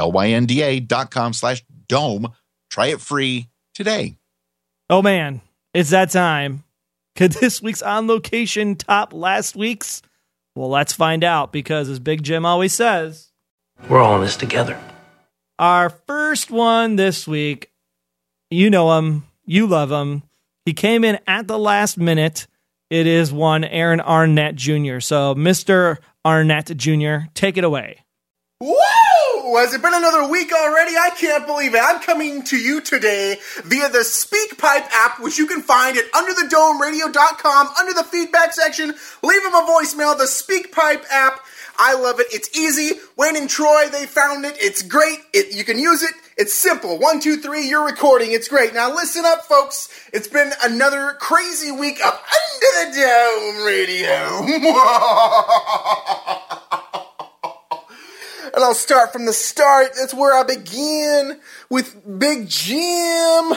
[0.00, 2.32] L-Y-N-D-A dot com slash dome.
[2.70, 4.16] Try it free today.
[4.88, 5.40] Oh man,
[5.74, 6.64] it's that time.
[7.16, 10.02] Could this week's on location top last week's?
[10.56, 13.30] Well, let's find out because, as Big Jim always says,
[13.88, 14.78] We're all in this together.
[15.58, 17.70] our first one this week,
[18.50, 20.22] you know him, you love him.
[20.64, 22.46] He came in at the last minute.
[22.90, 24.98] It is one Aaron Arnett Jr.
[24.98, 25.98] So, Mr.
[26.24, 28.04] Arnett Jr., take it away.
[28.62, 29.56] Whoa!
[29.56, 30.94] Has it been another week already?
[30.94, 31.80] I can't believe it.
[31.82, 37.68] I'm coming to you today via the SpeakPipe app, which you can find at underthedomeradio.com
[37.78, 38.92] under the feedback section.
[39.22, 40.18] Leave them a voicemail.
[40.18, 41.40] The SpeakPipe app.
[41.78, 42.26] I love it.
[42.30, 43.00] It's easy.
[43.16, 44.56] Wayne and Troy, they found it.
[44.58, 45.20] It's great.
[45.32, 46.12] It, you can use it.
[46.36, 46.98] It's simple.
[46.98, 48.32] One, two, three, you're recording.
[48.32, 48.74] It's great.
[48.74, 49.88] Now listen up, folks.
[50.12, 54.46] It's been another crazy week of Under the Dome Radio.
[58.54, 59.92] And I'll start from the start.
[59.96, 63.52] That's where I begin with Big Jim.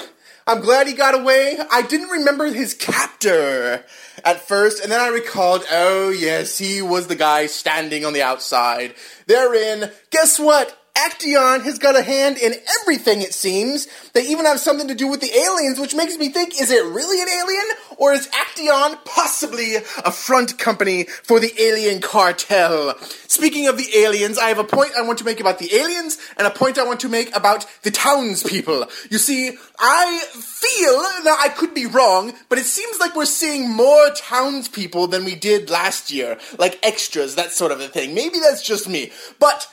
[0.45, 1.57] I'm glad he got away.
[1.71, 3.85] I didn't remember his captor
[4.25, 8.21] at first, and then I recalled, oh yes, he was the guy standing on the
[8.21, 8.93] outside.
[9.25, 10.82] Therein, guess what?
[10.95, 13.87] Aktaion has got a hand in everything, it seems.
[14.13, 16.85] They even have something to do with the aliens, which makes me think, is it
[16.85, 17.65] really an alien?
[17.97, 22.95] Or is Aktaion possibly a front company for the alien cartel?
[23.27, 26.19] Speaking of the aliens, I have a point I want to make about the aliens
[26.37, 28.85] and a point I want to make about the townspeople.
[29.09, 33.67] You see, I feel, now I could be wrong, but it seems like we're seeing
[33.67, 36.37] more townspeople than we did last year.
[36.59, 38.13] Like extras, that sort of a thing.
[38.13, 39.11] Maybe that's just me.
[39.39, 39.67] But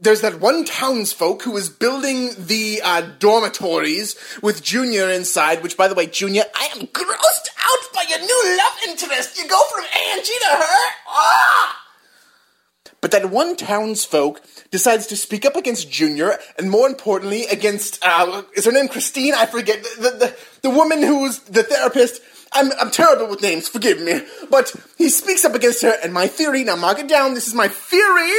[0.00, 5.88] there's that one townsfolk who is building the uh, dormitories with Junior inside, which, by
[5.88, 9.38] the way, Junior, I am grossed out by your new love interest.
[9.38, 10.92] You go from Angie to her.
[11.08, 11.82] Ah!
[13.00, 18.42] But that one townsfolk decides to speak up against Junior, and more importantly, against, uh,
[18.54, 19.34] is her name Christine?
[19.34, 19.82] I forget.
[19.82, 22.20] The, the, the woman who's the therapist.
[22.52, 24.22] I'm, I'm terrible with names, forgive me.
[24.50, 27.54] But he speaks up against her, and my theory, now mark it down, this is
[27.54, 28.32] my theory.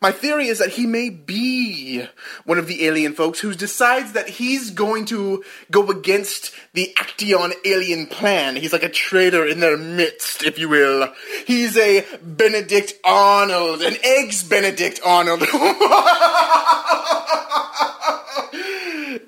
[0.00, 2.06] My theory is that he may be
[2.44, 5.42] one of the alien folks who decides that he's going to
[5.72, 8.54] go against the Aktaion alien plan.
[8.54, 11.12] He's like a traitor in their midst, if you will.
[11.46, 15.42] He's a Benedict Arnold, an eggs Benedict Arnold.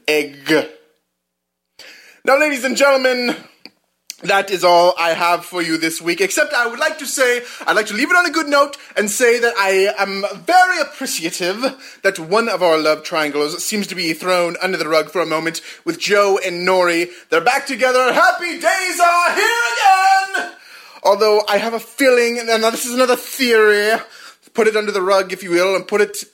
[0.07, 0.69] Egg.
[2.25, 3.35] Now, ladies and gentlemen,
[4.23, 6.21] that is all I have for you this week.
[6.21, 8.77] Except I would like to say, I'd like to leave it on a good note
[8.97, 13.95] and say that I am very appreciative that one of our love triangles seems to
[13.95, 17.09] be thrown under the rug for a moment with Joe and Norrie.
[17.31, 18.13] They're back together.
[18.13, 20.53] Happy days are here again!
[21.03, 23.99] Although I have a feeling, and this is another theory,
[24.55, 26.25] put it under the rug, if you will, and put it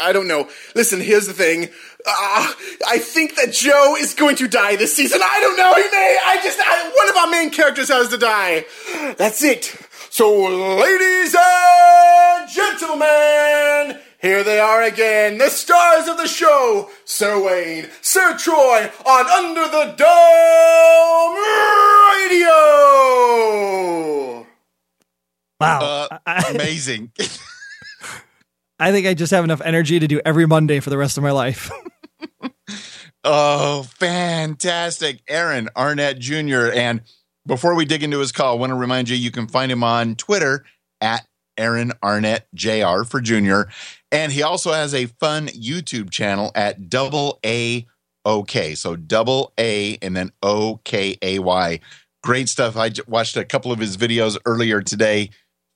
[0.00, 0.48] I don't know.
[0.74, 1.68] Listen, here's the thing.
[2.06, 2.52] Uh,
[2.86, 5.20] I think that Joe is going to die this season.
[5.22, 5.74] I don't know.
[5.74, 6.18] He may.
[6.26, 6.60] I just.
[6.60, 8.66] I, one of our main characters has to die.
[9.16, 9.74] That's it.
[10.10, 17.88] So, ladies and gentlemen, here they are again, the stars of the show, Sir Wayne,
[18.00, 21.36] Sir Troy, on Under the Dome
[22.30, 22.50] Radio.
[25.58, 26.08] Wow.
[26.26, 27.12] Uh, amazing.
[28.84, 31.22] I think I just have enough energy to do every Monday for the rest of
[31.24, 31.70] my life.
[33.24, 35.22] oh, fantastic.
[35.26, 36.70] Aaron Arnett Jr.
[36.70, 37.00] And
[37.46, 39.82] before we dig into his call, I want to remind you you can find him
[39.82, 40.66] on Twitter
[41.00, 41.26] at
[41.56, 43.04] Aaron Arnett Jr.
[43.04, 43.70] for Junior.
[44.12, 47.86] And he also has a fun YouTube channel at double A
[48.26, 48.74] OK.
[48.74, 51.80] So double A and then O K A Y.
[52.22, 52.76] Great stuff.
[52.76, 55.30] I watched a couple of his videos earlier today.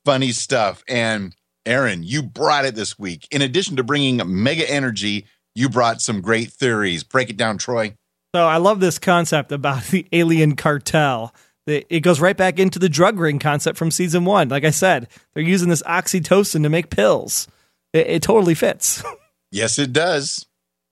[0.04, 0.84] Funny stuff.
[0.86, 1.34] And
[1.68, 3.28] Aaron, you brought it this week.
[3.30, 7.04] In addition to bringing mega energy, you brought some great theories.
[7.04, 7.94] Break it down, Troy.
[8.34, 11.34] So I love this concept about the alien cartel.
[11.66, 14.48] It goes right back into the drug ring concept from season one.
[14.48, 17.46] Like I said, they're using this oxytocin to make pills.
[17.92, 19.02] It, it totally fits.
[19.50, 20.44] Yes, it does.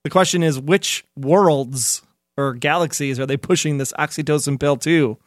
[0.05, 2.01] The question is, which worlds
[2.39, 5.19] or galaxies are they pushing this oxytocin pill to?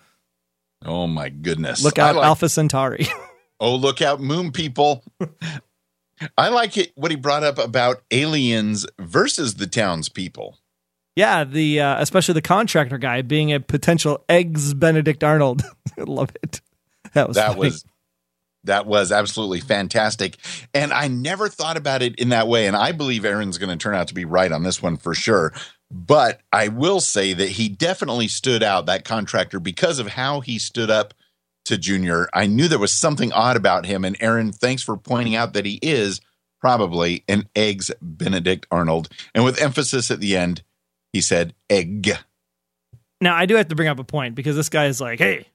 [0.83, 1.83] Oh my goodness!
[1.83, 3.05] Look out, like- Alpha Centauri.
[3.59, 5.03] Oh, look out, moon people.
[6.37, 10.57] I like it what he brought up about aliens versus the townspeople.
[11.15, 15.63] Yeah, the uh, especially the contractor guy being a potential eggs Benedict Arnold.
[15.99, 16.61] I love it.
[17.13, 17.59] That was that funny.
[17.59, 17.85] was
[18.65, 20.37] that was absolutely fantastic.
[20.73, 22.67] And I never thought about it in that way.
[22.67, 25.13] And I believe Aaron's going to turn out to be right on this one for
[25.13, 25.53] sure.
[25.89, 30.59] But I will say that he definitely stood out, that contractor, because of how he
[30.59, 31.13] stood up
[31.69, 32.27] to Junior.
[32.33, 34.03] I knew there was something odd about him.
[34.03, 36.19] And Aaron, thanks for pointing out that he is
[36.59, 39.07] probably an eggs Benedict Arnold.
[39.33, 40.63] And with emphasis at the end,
[41.13, 42.11] he said egg.
[43.21, 45.47] Now I do have to bring up a point because this guy is like, hey,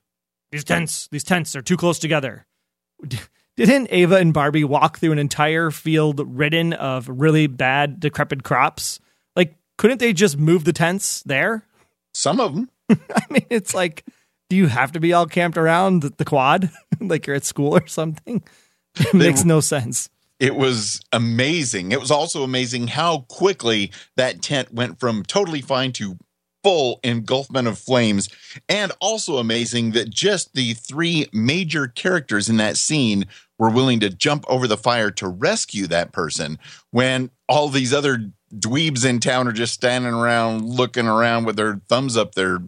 [0.51, 2.47] these tents, these tents are too close together.
[3.57, 8.99] Didn't Ava and Barbie walk through an entire field ridden of really bad, decrepit crops?
[9.37, 11.65] Like, couldn't they just move the tents there?
[12.13, 12.71] Some of them.
[12.91, 14.05] I mean, it's like
[14.49, 16.71] do you have to be all camped around the quad
[17.01, 18.43] like you're at school or something?
[18.97, 20.09] It they, makes no sense.
[20.39, 21.91] It was amazing.
[21.91, 26.17] It was also amazing how quickly that tent went from totally fine to
[26.65, 28.29] full engulfment of flames.
[28.69, 33.27] And also amazing that just the three major characters in that scene
[33.59, 36.59] were willing to jump over the fire to rescue that person
[36.91, 41.81] when all these other dweebs in town are just standing around looking around with their
[41.89, 42.61] thumbs up their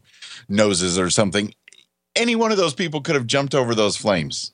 [0.49, 1.53] noses or something
[2.17, 4.53] any one of those people could have jumped over those flames.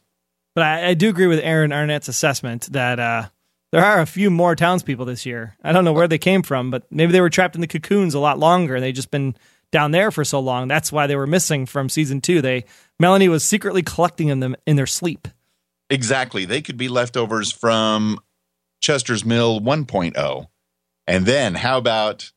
[0.54, 3.28] But I, I do agree with Aaron Arnett's assessment that uh,
[3.70, 5.56] there are a few more townspeople this year.
[5.64, 8.14] I don't know where they came from, but maybe they were trapped in the cocoons
[8.14, 8.74] a lot longer.
[8.74, 9.34] And they just been
[9.70, 10.68] down there for so long.
[10.68, 12.42] That's why they were missing from season two.
[12.42, 12.64] They
[13.00, 15.26] Melanie was secretly collecting them in their sleep.
[15.88, 16.44] Exactly.
[16.44, 18.20] They could be leftovers from
[18.80, 20.46] Chester's Mill 1.0.
[21.06, 22.30] And then how about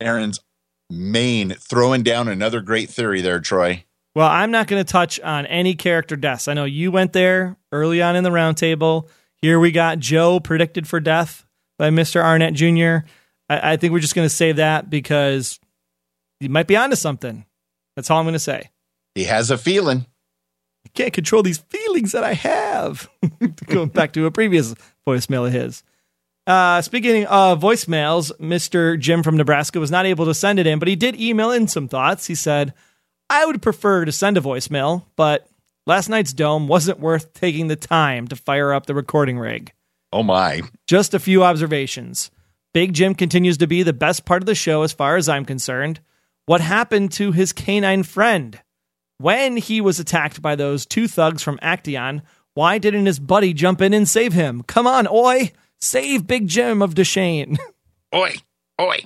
[0.00, 0.40] Aaron's
[0.88, 3.84] main throwing down another great theory there, Troy?
[4.14, 6.48] Well, I'm not going to touch on any character deaths.
[6.48, 9.08] I know you went there early on in the roundtable.
[9.40, 11.46] Here we got Joe predicted for death
[11.78, 12.22] by Mr.
[12.22, 13.06] Arnett Jr.
[13.48, 15.58] I, I think we're just going to save that because
[16.40, 17.46] he might be onto something.
[17.96, 18.70] That's all I'm going to say.
[19.14, 20.06] He has a feeling.
[20.84, 23.08] I can't control these feelings that I have.
[23.66, 24.74] Going back to a previous
[25.06, 25.82] voicemail of his.
[26.46, 28.98] Uh, speaking of voicemails, Mr.
[28.98, 31.68] Jim from Nebraska was not able to send it in, but he did email in
[31.68, 32.26] some thoughts.
[32.26, 32.74] He said,
[33.32, 35.48] I would prefer to send a voicemail, but
[35.86, 39.72] last night's dome wasn't worth taking the time to fire up the recording rig.
[40.12, 40.60] Oh my.
[40.86, 42.30] Just a few observations.
[42.74, 45.46] Big Jim continues to be the best part of the show as far as I'm
[45.46, 46.00] concerned.
[46.44, 48.60] What happened to his canine friend?
[49.16, 52.20] When he was attacked by those two thugs from Aktaion,
[52.52, 54.62] why didn't his buddy jump in and save him?
[54.64, 55.52] Come on, oi!
[55.80, 57.56] Save Big Jim of Deshane.
[58.14, 58.34] Oi!
[58.78, 58.98] Oi!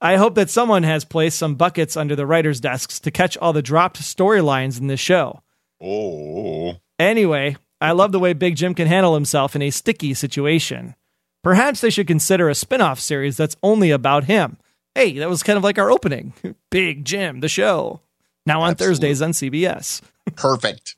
[0.00, 3.52] I hope that someone has placed some buckets under the writers' desks to catch all
[3.52, 5.42] the dropped storylines in this show.
[5.82, 6.76] Oh.
[6.98, 10.94] Anyway, I love the way Big Jim can handle himself in a sticky situation.
[11.42, 14.56] Perhaps they should consider a spin off series that's only about him.
[14.94, 16.32] Hey, that was kind of like our opening
[16.70, 18.00] Big Jim, the show.
[18.46, 18.94] now on Absolutely.
[19.08, 20.00] Thursdays on CBS.
[20.34, 20.96] Perfect.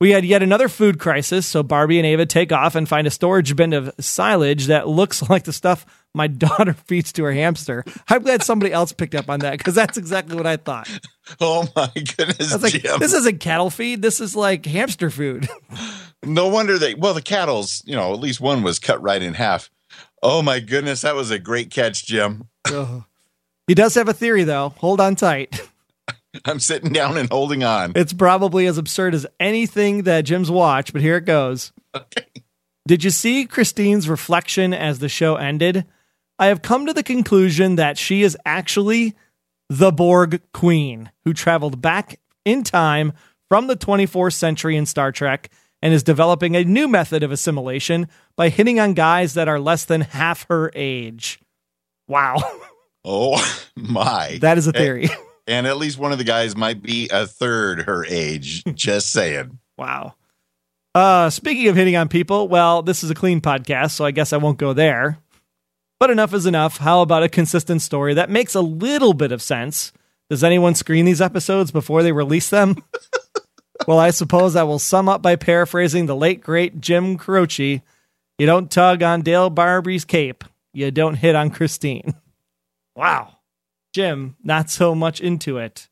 [0.00, 3.10] We had yet another food crisis, so Barbie and Ava take off and find a
[3.10, 5.84] storage bin of silage that looks like the stuff
[6.14, 7.84] my daughter feeds to her hamster.
[8.08, 10.88] I'm glad somebody else picked up on that because that's exactly what I thought.
[11.42, 12.98] Oh my goodness, I was like, Jim.
[13.00, 14.00] this isn't cattle feed.
[14.00, 15.46] This is like hamster food.
[16.24, 16.94] no wonder they.
[16.94, 17.82] Well, the cattle's.
[17.84, 19.68] You know, at least one was cut right in half.
[20.22, 22.48] Oh my goodness, that was a great catch, Jim.
[23.66, 24.70] he does have a theory, though.
[24.78, 25.60] Hold on tight.
[26.46, 27.92] I'm sitting down and holding on.
[27.94, 31.72] It's probably as absurd as anything that Jim's watched, but here it goes.
[31.94, 32.24] Okay.
[32.86, 35.84] Did you see Christine's reflection as the show ended?
[36.38, 39.14] I have come to the conclusion that she is actually
[39.68, 43.12] the Borg Queen who traveled back in time
[43.48, 45.50] from the 24th century in Star Trek
[45.82, 49.84] and is developing a new method of assimilation by hitting on guys that are less
[49.84, 51.40] than half her age.
[52.06, 52.36] Wow.
[53.10, 53.40] Oh
[53.74, 54.38] my.
[54.42, 55.08] that is a theory.
[55.46, 58.62] and at least one of the guys might be a third her age.
[58.74, 59.58] Just saying.
[59.78, 60.14] Wow.
[60.94, 64.34] Uh, speaking of hitting on people, well, this is a clean podcast, so I guess
[64.34, 65.16] I won't go there.
[65.98, 66.78] But enough is enough.
[66.78, 69.92] How about a consistent story that makes a little bit of sense?
[70.30, 72.76] Does anyone screen these episodes before they release them?
[73.86, 77.82] well, I suppose I will sum up by paraphrasing the late great Jim Croce.
[78.38, 80.44] You don't tug on Dale Barbie's cape.
[80.72, 82.14] You don't hit on Christine.
[82.94, 83.38] Wow.
[83.92, 85.88] Jim, not so much into it.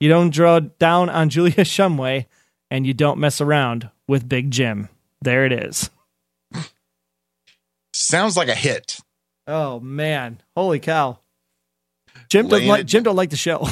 [0.00, 2.26] You don't draw down on Julia Shumway,
[2.70, 4.88] and you don't mess around with Big Jim.
[5.20, 5.90] There it is.
[7.92, 9.00] Sounds like a hit.
[9.48, 11.18] Oh man, holy cow!
[12.28, 13.66] Jim doesn't like it- Jim don't like the show.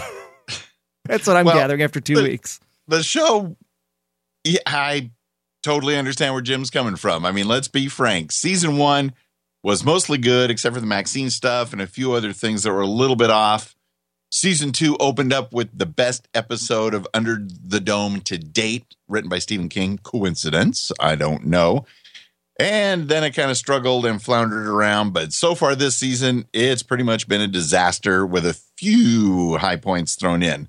[1.05, 2.59] That's what I'm Well, gathering after two the- weeks.
[2.89, 3.57] The show,
[4.45, 5.11] yeah, I
[5.63, 7.25] totally understand where Jim's coming from.
[7.27, 8.33] I mean, let's be frank.
[8.33, 9.13] Season one
[9.63, 12.81] was mostly good, except for the Maxine stuff and a few other things that were
[12.83, 13.75] a little bit off.
[14.31, 19.29] Season two opened up with the best episode of Under the Dome to date, written
[19.29, 19.99] by Stephen King.
[20.03, 20.91] Coincidence?
[21.01, 21.85] I don't know.
[22.59, 25.13] And then it kind of struggled and floundered around.
[25.13, 29.77] But so far this season, it's pretty much been a disaster with a few high
[29.77, 30.69] points thrown in.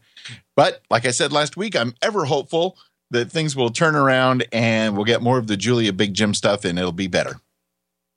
[0.55, 2.77] But like I said last week, I'm ever hopeful
[3.11, 6.65] that things will turn around and we'll get more of the Julia Big Jim stuff
[6.65, 7.39] and it'll be better.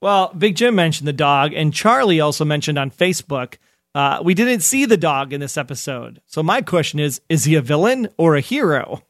[0.01, 3.57] Well, Big Jim mentioned the dog, and Charlie also mentioned on Facebook.
[3.93, 6.21] Uh, we didn't see the dog in this episode.
[6.25, 9.03] So my question is: Is he a villain or a hero?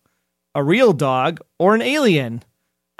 [0.54, 2.44] A real dog or an alien?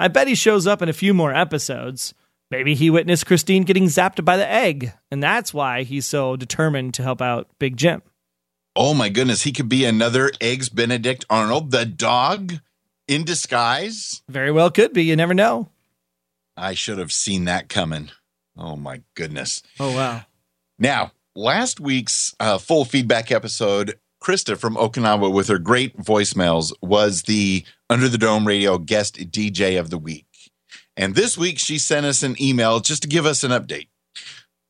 [0.02, 2.12] I bet he shows up in a few more episodes.
[2.50, 6.94] Maybe he witnessed Christine getting zapped by the egg, and that's why he's so determined
[6.94, 8.02] to help out Big Jim.
[8.74, 12.54] Oh my goodness, he could be another Eggs Benedict Arnold, the dog
[13.06, 14.24] in disguise.
[14.28, 15.04] Very well could be.
[15.04, 15.68] You never know.
[16.56, 18.10] I should have seen that coming.
[18.56, 19.62] Oh my goodness.
[19.78, 20.22] Oh wow.
[20.80, 27.22] Now, last week's uh, full feedback episode, Krista from Okinawa with her great voicemails was
[27.22, 30.24] the Under the Dome Radio guest DJ of the week.
[30.96, 33.88] And this week she sent us an email just to give us an update.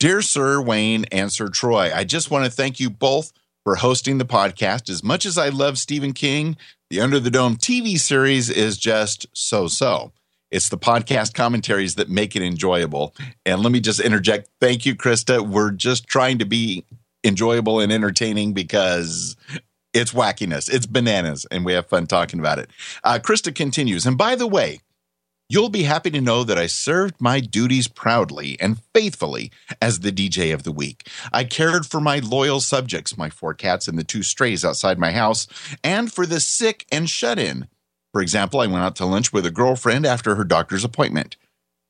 [0.00, 3.30] Dear Sir Wayne and Sir Troy, I just want to thank you both
[3.62, 4.90] for hosting the podcast.
[4.90, 6.56] As much as I love Stephen King,
[6.90, 10.10] the Under the Dome TV series is just so so.
[10.50, 13.14] It's the podcast commentaries that make it enjoyable.
[13.46, 14.48] And let me just interject.
[14.60, 15.46] Thank you, Krista.
[15.46, 16.84] We're just trying to be
[17.22, 19.36] enjoyable and entertaining because
[19.92, 22.70] it's wackiness, it's bananas, and we have fun talking about it.
[23.04, 24.06] Uh, Krista continues.
[24.06, 24.80] And by the way,
[25.48, 30.12] you'll be happy to know that I served my duties proudly and faithfully as the
[30.12, 31.08] DJ of the week.
[31.32, 35.12] I cared for my loyal subjects, my four cats and the two strays outside my
[35.12, 35.46] house,
[35.84, 37.68] and for the sick and shut in.
[38.12, 41.36] For example, I went out to lunch with a girlfriend after her doctor's appointment.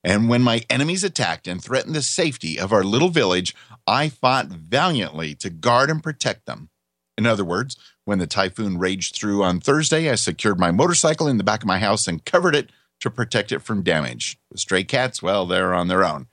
[0.04, 3.54] And when my enemies attacked and threatened the safety of our little village,
[3.86, 6.70] I fought valiantly to guard and protect them.
[7.16, 11.38] In other words, when the typhoon raged through on Thursday, I secured my motorcycle in
[11.38, 14.38] the back of my house and covered it to protect it from damage.
[14.50, 16.26] The stray cats, well, they're on their own.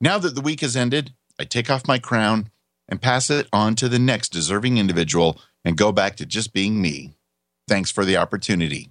[0.00, 2.50] Now that the week has ended, I take off my crown
[2.88, 6.80] and pass it on to the next deserving individual and go back to just being
[6.80, 7.14] me.
[7.66, 8.90] Thanks for the opportunity.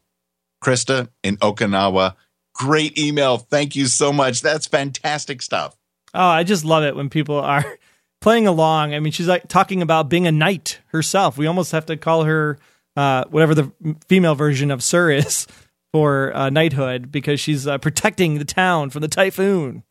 [0.64, 2.16] Krista in Okinawa,
[2.54, 3.38] great email.
[3.38, 4.42] Thank you so much.
[4.42, 5.76] That's fantastic stuff.
[6.14, 7.78] Oh, I just love it when people are
[8.22, 8.94] playing along.
[8.94, 11.38] I mean, she's like talking about being a knight herself.
[11.38, 12.58] We almost have to call her
[12.96, 13.72] uh, whatever the
[14.08, 15.48] female version of Sir is
[15.94, 19.84] for uh, knighthood because she's uh, protecting the town from the typhoon.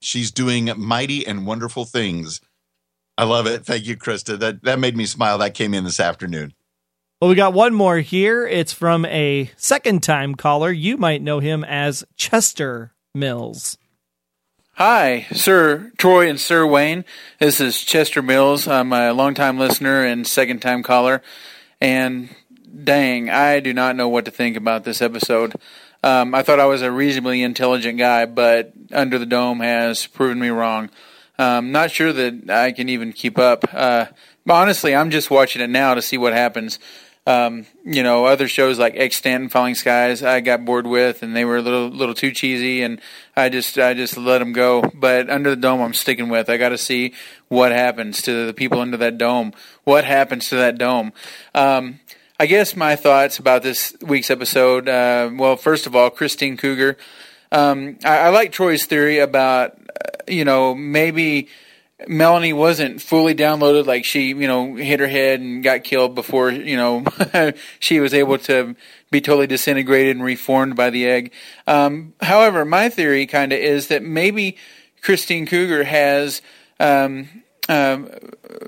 [0.00, 2.40] She's doing mighty and wonderful things.
[3.16, 3.64] I love it.
[3.64, 4.38] Thank you, Krista.
[4.38, 5.38] That that made me smile.
[5.38, 6.54] That came in this afternoon.
[7.20, 8.46] Well, we got one more here.
[8.48, 10.72] It's from a second time caller.
[10.72, 13.78] You might know him as Chester Mills.
[14.76, 17.04] Hi, Sir Troy and Sir Wayne.
[17.38, 18.66] This is Chester Mills.
[18.66, 21.20] I'm a longtime listener and second time caller.
[21.78, 22.30] And
[22.82, 25.56] dang, I do not know what to think about this episode.
[26.02, 30.38] Um, I thought I was a reasonably intelligent guy, but Under the Dome has proven
[30.38, 30.88] me wrong.
[31.38, 33.66] Um, not sure that I can even keep up.
[33.74, 34.06] Uh,
[34.46, 36.78] but honestly, I'm just watching it now to see what happens.
[37.24, 41.36] Um, you know, other shows like Extant and Falling Skies, I got bored with, and
[41.36, 43.00] they were a little little too cheesy, and
[43.36, 44.82] I just I just let them go.
[44.92, 46.50] But Under the Dome, I'm sticking with.
[46.50, 47.14] I got to see
[47.48, 49.52] what happens to the people under that dome.
[49.84, 51.12] What happens to that dome?
[51.54, 52.00] Um,
[52.40, 54.88] I guess my thoughts about this week's episode.
[54.88, 56.96] Uh, well, first of all, Christine Cougar.
[57.52, 61.48] Um, I, I like Troy's theory about uh, you know maybe
[62.08, 66.50] Melanie wasn't fully downloaded, like she, you know, hit her head and got killed before,
[66.50, 67.04] you know,
[67.80, 68.76] she was able to
[69.10, 71.32] be totally disintegrated and reformed by the egg.
[71.66, 74.56] Um, however, my theory kind of is that maybe
[75.02, 76.42] Christine Cougar has
[76.80, 78.10] um, um,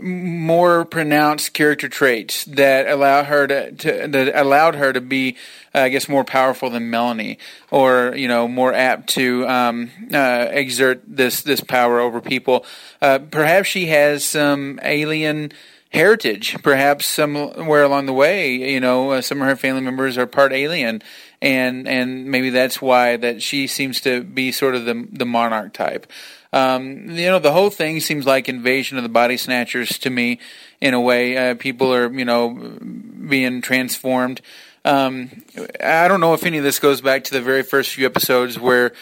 [0.03, 5.37] more pronounced character traits that allow her to, to that allowed her to be,
[5.75, 7.39] uh, I guess, more powerful than Melanie,
[7.71, 12.65] or you know, more apt to um, uh, exert this this power over people.
[13.03, 15.53] Uh, perhaps she has some alien
[15.93, 16.57] heritage.
[16.63, 20.53] Perhaps somewhere along the way, you know, uh, some of her family members are part
[20.53, 21.03] alien,
[21.43, 25.73] and and maybe that's why that she seems to be sort of the the monarch
[25.73, 26.07] type.
[26.55, 30.39] Um, you know, the whole thing seems like invasion of the body snatchers to me,
[30.81, 31.37] in a way.
[31.37, 34.41] Uh, people are, you know, being transformed.
[34.85, 35.43] Um,
[35.83, 38.59] I don't know if any of this goes back to the very first few episodes
[38.59, 38.93] where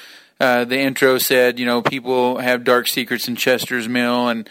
[0.41, 4.49] uh, the intro said, you know, people have dark secrets in Chester's Mill, and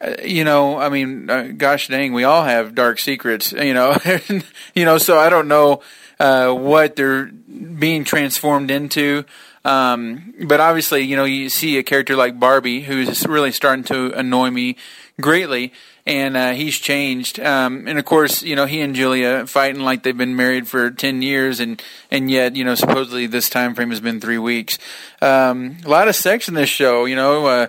[0.00, 3.96] uh, you know, I mean, uh, gosh dang, we all have dark secrets, you know,
[4.74, 4.98] you know.
[4.98, 5.82] So I don't know
[6.18, 9.24] uh, what they're being transformed into.
[9.64, 14.12] Um, but obviously, you know, you see a character like Barbie who's really starting to
[14.12, 14.76] annoy me
[15.20, 15.72] greatly,
[16.04, 17.38] and uh, he's changed.
[17.38, 20.90] Um, and of course, you know, he and Julia fighting like they've been married for
[20.90, 24.78] ten years, and and yet, you know, supposedly this time frame has been three weeks.
[25.20, 27.46] Um, a lot of sex in this show, you know.
[27.46, 27.66] Uh,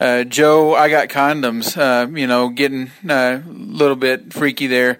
[0.00, 1.76] uh, Joe, I got condoms.
[1.76, 4.98] Uh, you know, getting uh, a little bit freaky there.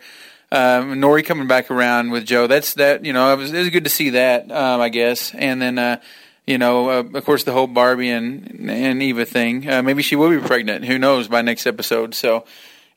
[0.53, 2.47] Um, Norrie coming back around with Joe.
[2.47, 3.05] That's that.
[3.05, 4.51] You know, it was, it was good to see that.
[4.53, 6.01] Um, I guess, and then uh,
[6.47, 9.68] you know, uh, of course, the whole Barbie and and Eva thing.
[9.68, 10.84] Uh, maybe she will be pregnant.
[10.84, 12.14] Who knows by next episode?
[12.14, 12.45] So,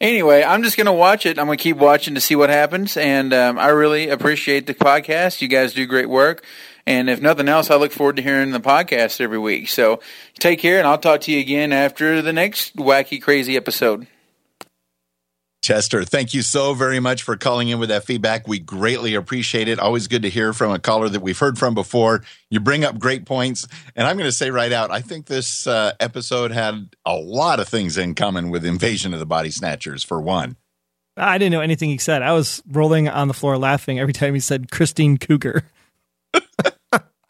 [0.02, 1.40] anyway, I'm just gonna watch it.
[1.40, 2.98] I'm gonna keep watching to see what happens.
[2.98, 5.42] And um, I really appreciate the podcast.
[5.42, 6.44] You guys do great work.
[6.86, 9.68] And if nothing else, I look forward to hearing the podcast every week.
[9.68, 10.00] So,
[10.40, 14.08] take care, and I'll talk to you again after the next wacky, crazy episode.
[15.68, 18.48] Chester, thank you so very much for calling in with that feedback.
[18.48, 19.80] We greatly appreciate it.
[19.80, 22.24] Always good to hear from a caller that we've heard from before.
[22.50, 23.68] You bring up great points.
[23.94, 27.60] And I'm going to say right out, I think this uh, episode had a lot
[27.60, 30.56] of things in common with Invasion of the Body Snatchers, for one.
[31.18, 32.22] I didn't know anything he said.
[32.22, 35.70] I was rolling on the floor laughing every time he said Christine Cougar.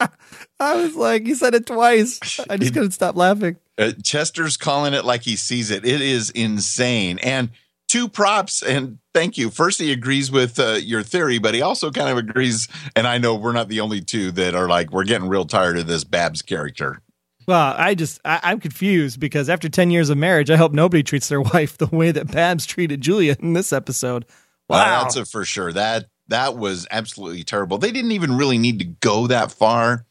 [0.60, 2.20] I was like, he said it twice.
[2.48, 3.56] I just couldn't stop laughing.
[3.76, 5.84] Uh, Chester's calling it like he sees it.
[5.84, 7.18] It is insane.
[7.18, 7.50] And
[7.88, 9.50] two props and thank you.
[9.50, 12.68] First, he agrees with uh, your theory, but he also kind of agrees.
[12.94, 15.78] And I know we're not the only two that are like, we're getting real tired
[15.78, 17.02] of this Babs character.
[17.48, 21.02] Well, I just I, am confused because after ten years of marriage, I hope nobody
[21.02, 24.26] treats their wife the way that Babs treated Julia in this episode.
[24.68, 25.72] Wow, well, that's a for sure.
[25.72, 27.78] That that was absolutely terrible.
[27.78, 30.04] They didn't even really need to go that far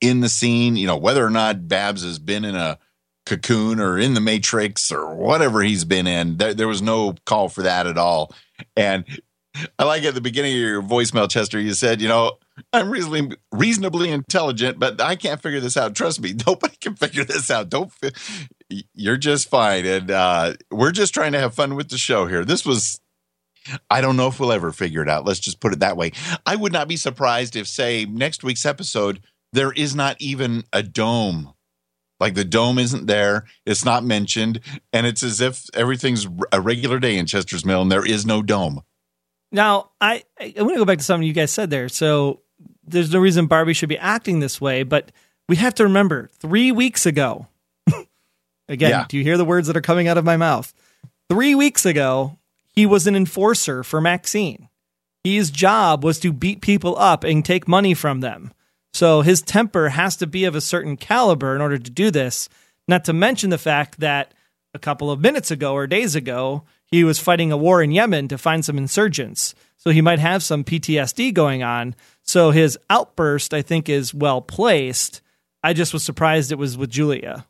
[0.00, 0.76] in the scene.
[0.76, 2.78] You know, whether or not Babs has been in a
[3.26, 6.38] Cocoon or in the Matrix or whatever he's been in.
[6.38, 8.34] There, there was no call for that at all.
[8.76, 9.04] And
[9.78, 12.38] I like at the beginning of your voicemail, Chester, you said, you know,
[12.72, 15.94] I'm reasonably reasonably intelligent, but I can't figure this out.
[15.94, 17.68] Trust me, nobody can figure this out.
[17.68, 17.92] Don't
[18.94, 22.44] you're just fine, and uh, we're just trying to have fun with the show here.
[22.44, 23.00] This was.
[23.90, 25.24] I don't know if we'll ever figure it out.
[25.24, 26.12] Let's just put it that way.
[26.46, 29.18] I would not be surprised if, say, next week's episode,
[29.52, 31.52] there is not even a dome
[32.20, 34.60] like the dome isn't there, it's not mentioned,
[34.92, 38.42] and it's as if everything's a regular day in Chester's Mill and there is no
[38.42, 38.82] dome.
[39.52, 41.88] Now, I I want to go back to something you guys said there.
[41.88, 42.40] So
[42.86, 45.12] there's no reason Barbie should be acting this way, but
[45.48, 47.46] we have to remember three weeks ago.
[48.68, 49.04] again, yeah.
[49.08, 50.72] do you hear the words that are coming out of my mouth?
[51.28, 52.38] Three weeks ago,
[52.74, 54.68] he was an enforcer for Maxine.
[55.24, 58.52] His job was to beat people up and take money from them.
[58.96, 62.48] So his temper has to be of a certain caliber in order to do this.
[62.88, 64.32] Not to mention the fact that
[64.72, 68.26] a couple of minutes ago or days ago, he was fighting a war in Yemen
[68.28, 69.54] to find some insurgents.
[69.76, 71.94] So he might have some PTSD going on.
[72.22, 75.20] So his outburst, I think, is well placed.
[75.62, 77.44] I just was surprised it was with Julia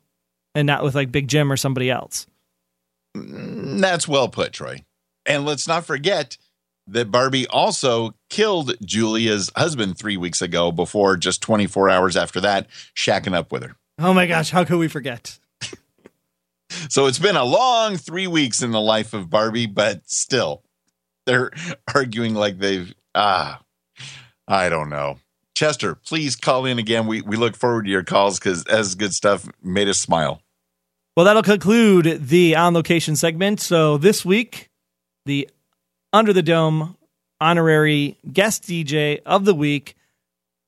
[0.53, 2.27] and not with like Big Jim or somebody else.
[3.17, 4.85] Mm, that's well put, Troy.
[5.25, 6.39] And let's not forget
[6.89, 12.69] that Barbie also killed Julia's husband three weeks ago before just 24 hours after that,
[12.95, 13.77] shacking up with her.
[13.99, 15.39] Oh my gosh, how could we forget?
[16.89, 20.63] So it's been a long three weeks in the life of Barbie, but still,
[21.25, 21.53] they're
[21.95, 23.63] arguing like they've, ah,
[24.49, 25.21] I don't know.
[25.55, 27.07] Chester, please call in again.
[27.07, 30.43] We, we look forward to your calls because as good stuff made us smile.
[31.17, 33.61] Well, that'll conclude the on location segment.
[33.61, 34.69] So this week,
[35.25, 35.49] the
[36.13, 36.96] Under the Dome
[37.41, 39.97] honorary guest DJ of the week,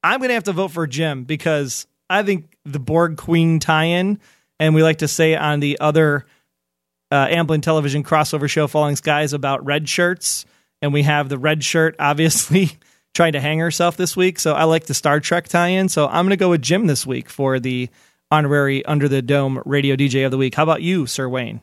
[0.02, 3.84] I'm going to have to vote for Jim because I think the Borg Queen tie
[3.84, 4.18] in,
[4.60, 6.26] and we like to say on the other
[7.10, 10.44] uh, Amblin television crossover show, Falling Skies, about red shirts.
[10.80, 12.70] And we have the red shirt, obviously,
[13.14, 14.38] trying to hang herself this week.
[14.38, 15.88] So I like the Star Trek tie in.
[15.88, 17.88] So I'm going to go with Jim this week for the
[18.30, 20.54] honorary Under the Dome radio DJ of the week.
[20.54, 21.60] How about you, Sir Wayne?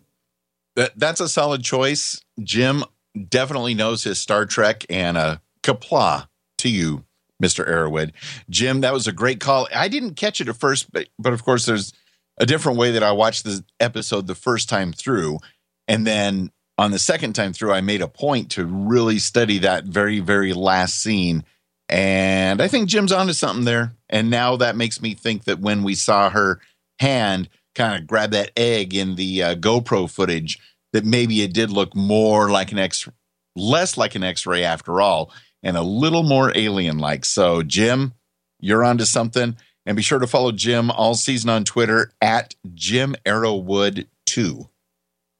[0.75, 2.21] That, that's a solid choice.
[2.43, 2.83] Jim
[3.29, 6.27] definitely knows his Star Trek and a kapla
[6.59, 7.05] to you,
[7.41, 7.67] Mr.
[7.67, 8.11] Arrowwood.
[8.49, 9.67] Jim, that was a great call.
[9.73, 11.93] I didn't catch it at first, but, but of course, there's
[12.37, 15.39] a different way that I watched the episode the first time through.
[15.87, 19.85] And then on the second time through, I made a point to really study that
[19.85, 21.43] very, very last scene.
[21.87, 23.93] And I think Jim's onto something there.
[24.09, 26.59] And now that makes me think that when we saw her
[26.99, 30.59] hand kind of grab that egg in the uh, GoPro footage,
[30.95, 33.09] that maybe it did look more like an X,
[33.53, 35.29] less like an X ray after all,
[35.61, 37.25] and a little more alien like.
[37.25, 38.13] So, Jim,
[38.61, 39.57] you're onto something.
[39.85, 44.69] And be sure to follow Jim all season on Twitter at Jim Arrowwood 2.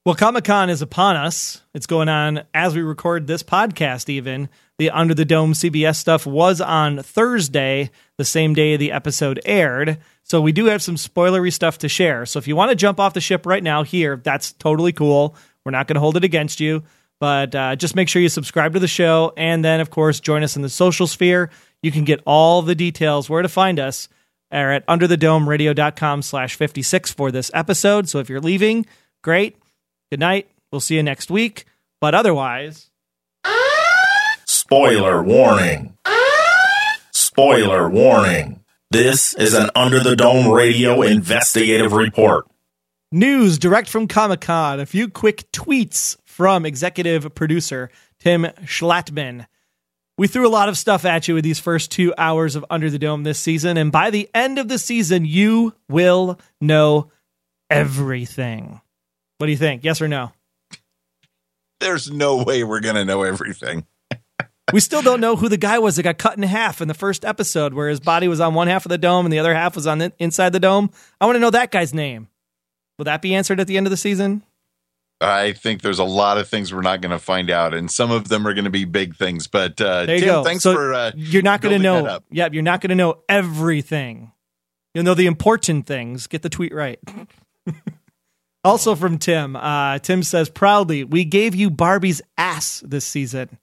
[0.06, 1.62] Well, Comic Con is upon us.
[1.74, 4.50] It's going on as we record this podcast, even.
[4.78, 10.00] The Under the Dome CBS stuff was on Thursday, the same day the episode aired.
[10.26, 12.26] So we do have some spoilery stuff to share.
[12.26, 15.36] So if you want to jump off the ship right now here, that's totally cool.
[15.64, 16.84] We're not going to hold it against you.
[17.20, 19.34] But uh, just make sure you subscribe to the show.
[19.38, 21.52] And then, of course, join us in the social sphere.
[21.84, 24.10] You can get all the details where to find us
[24.52, 28.10] are at underthedomeradio.com slash 56 for this episode.
[28.10, 28.88] So if you're leaving,
[29.24, 29.56] great.
[30.10, 30.50] Good night.
[30.72, 31.66] We'll see you next week.
[32.02, 32.90] But otherwise,
[34.46, 35.96] Spoiler warning.
[37.12, 38.65] Spoiler warning.
[38.92, 42.46] This is an Under the Dome Radio investigative report.
[43.12, 44.80] news direct from Comic Con.
[44.80, 49.48] A few quick tweets from executive producer Tim Schlattmann.
[50.18, 52.90] We threw a lot of stuff at you with these first two hours of Under
[52.90, 57.12] the Dome this season, and by the end of the season, you will know
[57.70, 58.80] everything.
[59.40, 59.84] What do you think?
[59.84, 60.32] Yes or no?
[61.82, 63.86] There's no way we're going to know everything.
[64.74, 66.94] We still don't know who the guy was that got cut in half in the
[66.96, 69.54] first episode, where his body was on one half of the dome and the other
[69.54, 70.90] half was on the, inside the dome.
[71.22, 72.30] I want to know that guy's name.
[72.98, 74.42] Will that be answered at the end of the season?
[75.22, 78.12] I think there's a lot of things we're not going to find out, and some
[78.12, 79.48] of them are going to be big things.
[79.48, 80.44] But uh, There you Tim, go.
[80.44, 82.20] thanks So for uh, you're not going to know.
[82.32, 84.32] Yeah, you're not going to know everything.
[84.94, 86.28] You'll know the important things.
[86.28, 87.00] Get the tweet right.
[88.64, 89.56] also from Tim.
[89.56, 93.58] Uh, Tim says proudly, "We gave you Barbie's ass this season."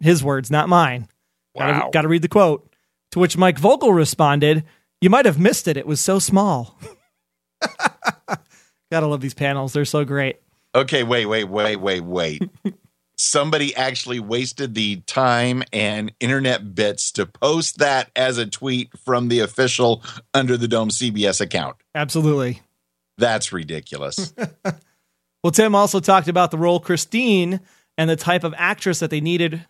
[0.00, 1.08] His words, not mine.
[1.54, 1.90] Wow.
[1.92, 2.70] Got to read the quote.
[3.12, 4.64] To which Mike Vogel responded,
[5.00, 5.76] "You might have missed it.
[5.76, 6.78] It was so small."
[8.90, 9.72] Gotta love these panels.
[9.72, 10.36] They're so great.
[10.74, 12.42] Okay, wait, wait, wait, wait, wait.
[13.16, 19.28] Somebody actually wasted the time and internet bits to post that as a tweet from
[19.28, 20.02] the official
[20.34, 21.76] Under the Dome CBS account.
[21.94, 22.60] Absolutely.
[23.16, 24.34] That's ridiculous.
[25.46, 27.60] Well, Tim also talked about the role Christine
[27.96, 29.64] and the type of actress that they needed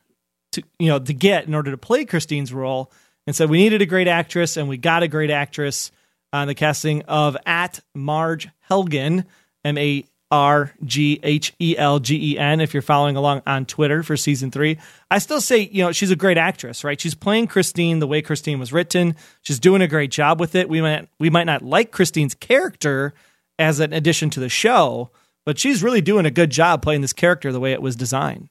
[0.56, 2.92] to, you know, to get in order to play Christine's role,
[3.26, 5.90] and said we needed a great actress, and we got a great actress
[6.32, 9.24] on the casting of at Marg Helgen,
[9.64, 12.60] M A R G H E L G E N.
[12.60, 14.78] If you're following along on Twitter for season three,
[15.10, 17.00] I still say you know she's a great actress, right?
[17.00, 19.14] She's playing Christine the way Christine was written.
[19.42, 20.68] She's doing a great job with it.
[20.68, 23.14] We might we might not like Christine's character
[23.58, 25.10] as an addition to the show,
[25.44, 28.48] but she's really doing a good job playing this character the way it was designed.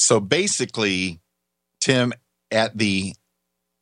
[0.00, 1.20] So basically,
[1.80, 2.12] Tim
[2.50, 3.14] at the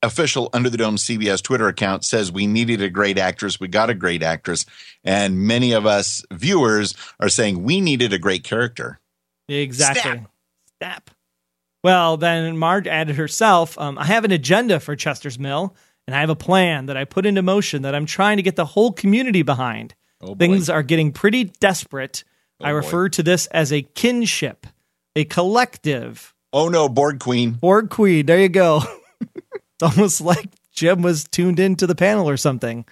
[0.02, 3.58] official Under the Dome CBS Twitter account says we needed a great actress.
[3.58, 4.64] We got a great actress.
[5.04, 9.00] And many of us viewers are saying we needed a great character.
[9.48, 10.02] Exactly.
[10.02, 10.30] Snap.
[10.78, 11.10] Snap.
[11.82, 15.74] Well, then Marge added herself, um, I have an agenda for Chester's Mill,
[16.06, 18.56] and I have a plan that I put into motion that I'm trying to get
[18.56, 19.94] the whole community behind.
[20.20, 20.34] Oh.
[20.34, 22.24] Things are getting pretty desperate.
[22.60, 22.76] I boy.
[22.76, 24.66] refer to this as a kinship,
[25.16, 26.34] a collective.
[26.52, 27.52] Oh no, Borg Queen.
[27.52, 28.82] Borg Queen, there you go.
[29.20, 32.84] it's almost like Jim was tuned into the panel or something.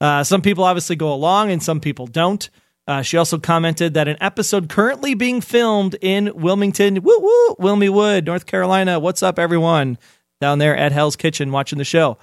[0.00, 2.50] Uh, some people obviously go along and some people don't.
[2.86, 7.88] Uh, she also commented that an episode currently being filmed in Wilmington, woo woo, Wilmy
[7.88, 8.98] Wood, North Carolina.
[8.98, 9.98] What's up, everyone
[10.40, 12.18] down there at Hell's Kitchen watching the show?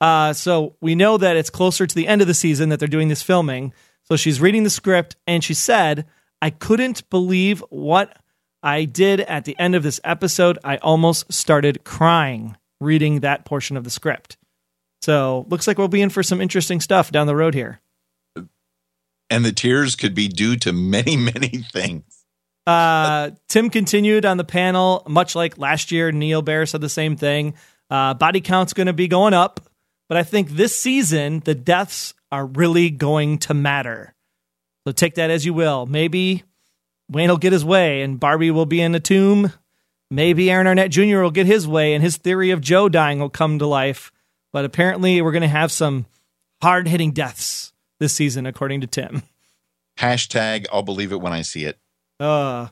[0.00, 2.88] Uh, so we know that it's closer to the end of the season that they're
[2.88, 3.72] doing this filming.
[4.04, 6.06] So she's reading the script and she said,
[6.40, 8.16] I couldn't believe what
[8.64, 10.58] I did at the end of this episode.
[10.64, 14.38] I almost started crying reading that portion of the script.
[15.02, 17.80] So looks like we'll be in for some interesting stuff down the road here.
[19.28, 22.04] And the tears could be due to many, many things.
[22.66, 26.10] Uh, Tim continued on the panel, much like last year.
[26.10, 27.54] Neal Baer said the same thing.
[27.90, 29.60] Uh, body count's going to be going up,
[30.08, 34.14] but I think this season the deaths are really going to matter.
[34.86, 35.84] So take that as you will.
[35.84, 36.44] Maybe
[37.10, 39.52] Wayne will get his way and Barbie will be in a tomb.
[40.10, 41.20] Maybe Aaron Arnett Jr.
[41.22, 44.12] will get his way and his theory of Joe dying will come to life.
[44.52, 46.06] But apparently, we're going to have some
[46.62, 49.22] hard hitting deaths this season, according to Tim.
[49.98, 51.78] Hashtag, I'll believe it when I see it.
[52.20, 52.68] Uh,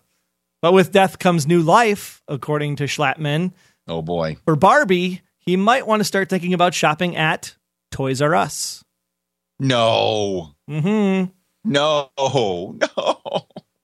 [0.60, 3.52] but with death comes new life, according to Schlattmann.
[3.88, 4.36] Oh boy.
[4.44, 7.56] For Barbie, he might want to start thinking about shopping at
[7.90, 8.84] Toys R Us.
[9.58, 10.54] No.
[10.70, 11.30] Mm-hmm.
[11.64, 12.10] No.
[12.96, 13.41] No.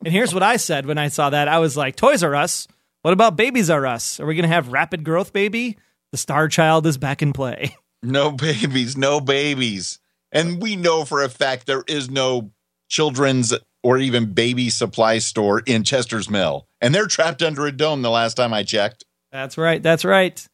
[0.08, 1.48] And here's what I said when I saw that.
[1.48, 2.66] I was like, Toys R Us?
[3.02, 4.18] What about Babies R Us?
[4.18, 5.76] Are we going to have Rapid Growth Baby?
[6.12, 7.76] The Star Child is back in play.
[8.02, 9.98] No babies, no babies.
[10.30, 12.52] And we know for a fact there is no
[12.88, 13.52] children's
[13.82, 16.68] or even baby supply store in Chester's Mill.
[16.80, 19.04] And they're trapped under a dome the last time I checked.
[19.32, 19.82] That's right.
[19.82, 20.48] That's right.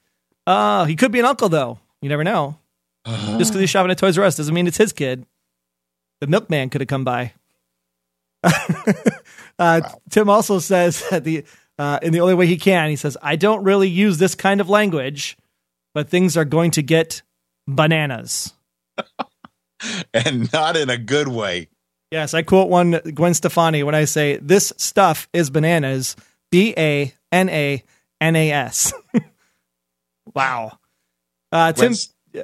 [0.46, 1.78] Uh, he could be an uncle, though.
[2.00, 2.58] You never know.
[3.06, 5.26] Just because he's shopping at Toys R Us doesn't mean it's his kid.
[6.20, 7.34] The milkman could have come by.
[9.58, 9.80] uh,
[10.10, 11.44] Tim also says that the
[11.78, 14.60] uh, in the only way he can, he says, "I don't really use this kind
[14.60, 15.36] of language,
[15.92, 17.22] but things are going to get
[17.66, 18.52] bananas."
[20.14, 21.68] and not in a good way.
[22.10, 26.16] Yes, I quote one Gwen Stefani when I say, "This stuff is bananas."
[26.50, 27.82] B A N A
[28.20, 28.92] N A S.
[30.34, 30.78] Wow.
[31.52, 31.94] Uh, Tim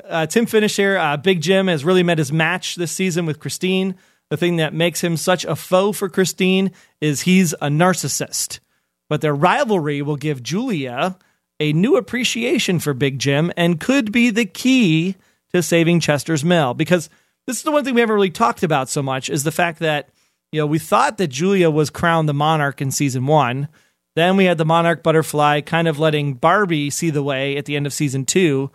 [0.08, 0.96] uh, Tim finished here.
[0.96, 3.96] Uh, Big Jim has really met his match this season with Christine.
[4.30, 6.70] The thing that makes him such a foe for Christine
[7.00, 8.60] is he's a narcissist.
[9.08, 11.18] But their rivalry will give Julia
[11.58, 15.16] a new appreciation for Big Jim and could be the key
[15.52, 16.74] to saving Chester's Mill.
[16.74, 17.10] Because
[17.46, 19.80] this is the one thing we haven't really talked about so much is the fact
[19.80, 20.08] that
[20.52, 23.68] you know we thought that Julia was crowned the monarch in season one.
[24.16, 27.76] Then we had the monarch butterfly kind of letting Barbie see the way at the
[27.76, 28.70] end of season two.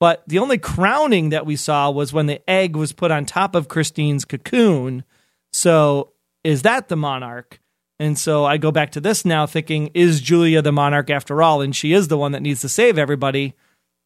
[0.00, 3.54] But the only crowning that we saw was when the egg was put on top
[3.54, 5.04] of Christine's cocoon.
[5.52, 6.12] So
[6.44, 7.60] is that the monarch?
[7.98, 11.60] And so I go back to this now thinking, is Julia the monarch after all?
[11.60, 13.54] And she is the one that needs to save everybody,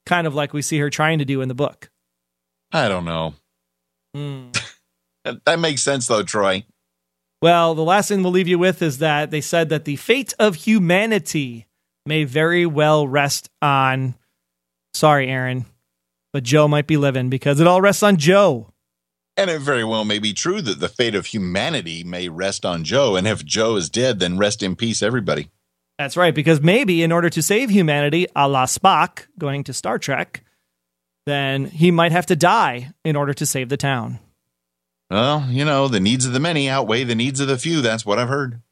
[0.07, 1.91] kind of like we see her trying to do in the book.
[2.73, 3.35] I don't know.
[4.15, 4.49] Hmm.
[5.25, 6.65] That, that makes sense though, Troy.
[7.41, 10.35] Well, the last thing we'll leave you with is that they said that the fate
[10.39, 11.69] of humanity
[12.05, 14.17] may very well rest on,
[14.95, 15.65] sorry, Aaron,
[16.33, 18.73] but Joe might be living because it all rests on Joe.
[19.37, 22.85] And it very well may be true that the fate of humanity may rest on
[22.85, 23.17] Joe.
[23.17, 25.51] And if Joe is dead, then rest in peace, everybody.
[25.99, 29.99] That's right, because maybe in order to save humanity, a la Spock, going to Star
[29.99, 30.43] Trek,
[31.27, 34.19] then he might have to die in order to save the town.
[35.11, 37.83] Well, you know, the needs of the many outweigh the needs of the few.
[37.83, 38.63] That's what I've heard.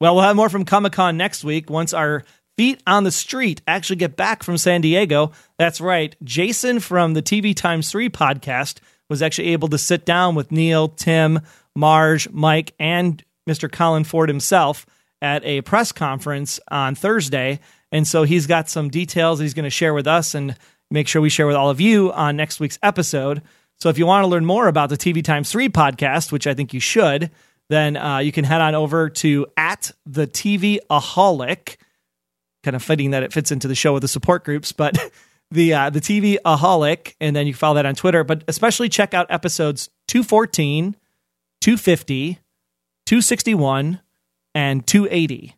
[0.00, 2.24] Well, we'll have more from Comic Con next week once our
[2.60, 5.32] feet on the street actually get back from San Diego.
[5.56, 6.14] That's right.
[6.22, 10.88] Jason from the TV Times 3 podcast was actually able to sit down with Neal,
[10.88, 11.40] Tim,
[11.74, 13.72] Marge, Mike, and Mr.
[13.72, 14.84] Colin Ford himself
[15.22, 17.60] at a press conference on Thursday.
[17.92, 20.54] And so he's got some details he's going to share with us and
[20.90, 23.40] make sure we share with all of you on next week's episode.
[23.76, 26.52] So if you want to learn more about the TV Times 3 podcast, which I
[26.52, 27.30] think you should,
[27.70, 31.78] then uh, you can head on over to at the TV Aholic.
[32.62, 34.98] Kind of fitting that it fits into the show with the support groups, but
[35.50, 38.24] the uh, the TV Aholic, and then you follow that on Twitter.
[38.24, 40.96] But especially check out episodes 214,
[41.60, 42.38] 250,
[43.06, 44.00] 261,
[44.54, 45.56] and 280.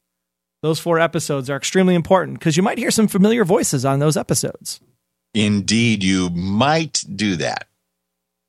[0.63, 4.17] Those four episodes are extremely important because you might hear some familiar voices on those
[4.17, 4.81] episodes.
[5.35, 7.67] Indeed, you might do that.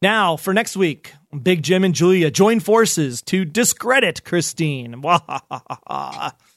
[0.01, 5.01] Now, for next week, Big Jim and Julia join forces to discredit Christine.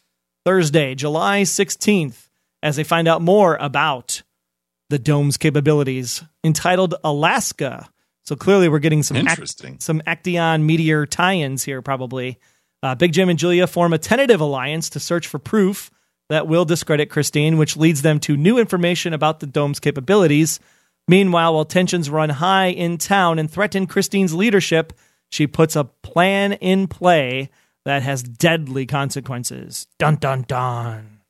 [0.46, 2.28] Thursday, July 16th,
[2.62, 4.22] as they find out more about
[4.90, 7.90] the dome's capabilities, entitled Alaska.
[8.22, 9.80] So clearly, we're getting some ac- Interesting.
[9.80, 11.82] some Aktaion meteor tie-ins here.
[11.82, 12.38] Probably,
[12.80, 15.90] uh, Big Jim and Julia form a tentative alliance to search for proof
[16.28, 20.60] that will discredit Christine, which leads them to new information about the dome's capabilities.
[21.08, 24.92] Meanwhile, while tensions run high in town and threaten Christine's leadership,
[25.28, 27.50] she puts a plan in play
[27.86, 29.86] that has deadly consequences.
[29.96, 31.20] Dun dun dun.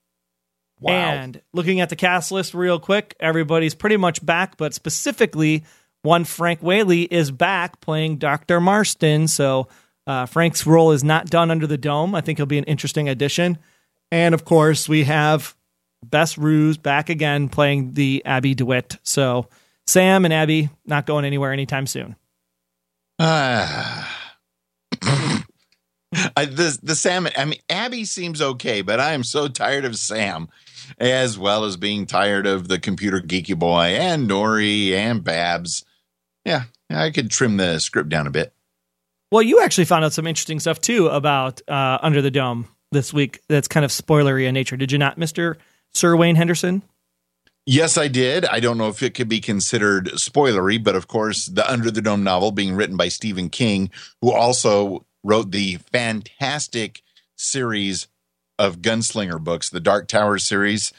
[0.81, 0.93] Wow.
[0.93, 5.65] And looking at the cast list real quick, everybody's pretty much back, but specifically,
[6.01, 8.59] one Frank Whaley is back playing Dr.
[8.59, 9.28] Marston.
[9.28, 9.69] So
[10.07, 12.15] uh, Frank's role is not done under the dome.
[12.15, 13.59] I think he'll be an interesting addition.
[14.11, 15.55] And of course, we have
[16.03, 18.97] Bess Rous back again playing the Abby DeWitt.
[19.03, 19.49] So
[19.87, 22.16] Sam and Abby not going anywhere anytime soon.
[23.19, 24.33] Ah.
[26.36, 27.28] I, the the Sam.
[27.36, 30.48] I mean, Abby seems okay, but I am so tired of Sam,
[30.98, 35.84] as well as being tired of the computer geeky boy and Norrie and Babs.
[36.44, 38.52] Yeah, I could trim the script down a bit.
[39.32, 43.12] Well, you actually found out some interesting stuff too about uh, Under the Dome this
[43.12, 43.40] week.
[43.48, 44.76] That's kind of spoilery in nature.
[44.76, 45.59] Did you not, Mister
[45.94, 46.82] Sir Wayne Henderson?
[47.68, 48.44] Yes, I did.
[48.44, 52.01] I don't know if it could be considered spoilery, but of course, the Under the
[52.01, 53.90] Dome novel being written by Stephen King,
[54.22, 57.03] who also wrote the fantastic
[57.36, 58.07] series
[58.59, 60.93] of gunslinger books, the Dark Tower series.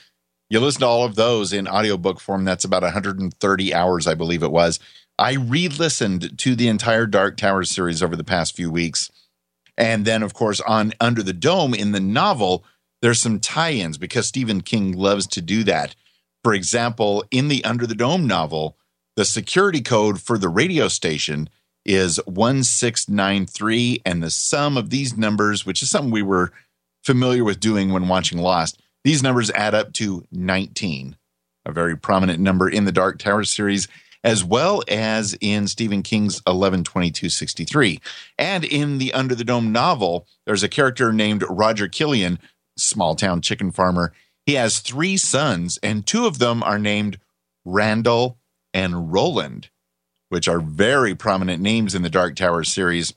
[0.49, 2.45] You listen to all of those in audiobook form.
[2.45, 4.79] That's about 130 hours, I believe it was.
[5.17, 9.09] I re listened to the entire Dark Tower series over the past few weeks.
[9.77, 12.63] And then, of course, on Under the Dome in the novel,
[13.01, 15.95] there's some tie ins because Stephen King loves to do that.
[16.43, 18.77] For example, in the Under the Dome novel,
[19.15, 21.49] the security code for the radio station
[21.87, 26.51] is 1693, and the sum of these numbers, which is something we were
[27.03, 31.15] familiar with doing when watching Lost, these numbers add up to 19,
[31.65, 33.87] a very prominent number in the Dark Tower series,
[34.23, 38.01] as well as in Stephen King's 112263.
[38.37, 42.39] And in the Under the Dome novel, there's a character named Roger Killian,
[42.77, 44.11] small town chicken farmer.
[44.45, 47.19] He has three sons, and two of them are named
[47.63, 48.37] Randall
[48.73, 49.69] and Roland
[50.29, 53.13] which are very prominent names in the Dark Tower series,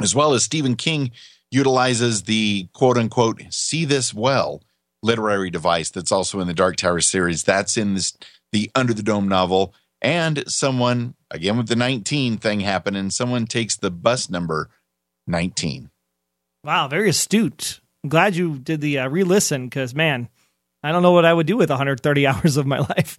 [0.00, 1.10] as well as Stephen King
[1.50, 4.62] utilizes the quote unquote see this well
[5.02, 7.44] literary device that's also in the Dark Tower series.
[7.44, 8.16] That's in this
[8.52, 9.74] the Under the Dome novel.
[10.00, 14.70] And someone, again with the 19 thing happening, someone takes the bus number
[15.26, 15.90] 19.
[16.64, 17.80] Wow, very astute.
[18.02, 20.28] I'm glad you did the uh, re listen because, man,
[20.82, 23.18] I don't know what I would do with 130 hours of my life.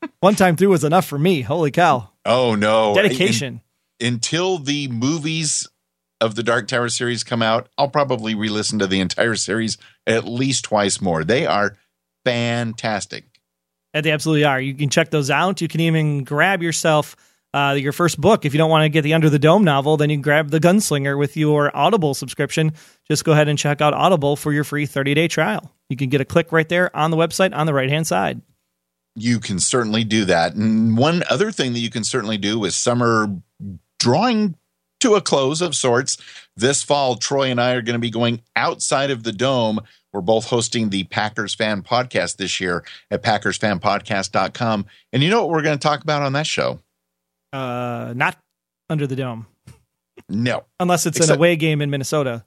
[0.20, 1.42] One time through was enough for me.
[1.42, 2.10] Holy cow.
[2.28, 2.94] Oh, no.
[2.94, 3.62] Dedication.
[3.98, 5.66] In, until the movies
[6.20, 9.78] of the Dark Tower series come out, I'll probably re listen to the entire series
[10.06, 11.24] at least twice more.
[11.24, 11.76] They are
[12.24, 13.24] fantastic.
[13.94, 14.60] And they absolutely are.
[14.60, 15.60] You can check those out.
[15.60, 17.16] You can even grab yourself
[17.54, 18.44] uh, your first book.
[18.44, 20.50] If you don't want to get the Under the Dome novel, then you can grab
[20.50, 22.72] The Gunslinger with your Audible subscription.
[23.06, 25.72] Just go ahead and check out Audible for your free 30 day trial.
[25.88, 28.42] You can get a click right there on the website on the right hand side.
[29.20, 30.54] You can certainly do that.
[30.54, 33.28] And one other thing that you can certainly do is summer
[33.98, 34.56] drawing
[35.00, 36.16] to a close of sorts.
[36.56, 39.80] This fall, Troy and I are going to be going outside of the dome.
[40.12, 44.86] We're both hosting the Packers Fan Podcast this year at PackersFanPodcast.com.
[45.12, 46.80] And you know what we're going to talk about on that show?
[47.52, 48.36] Uh, not
[48.90, 49.46] under the dome.
[50.28, 50.64] No.
[50.80, 52.44] Unless it's Except, an away game in Minnesota.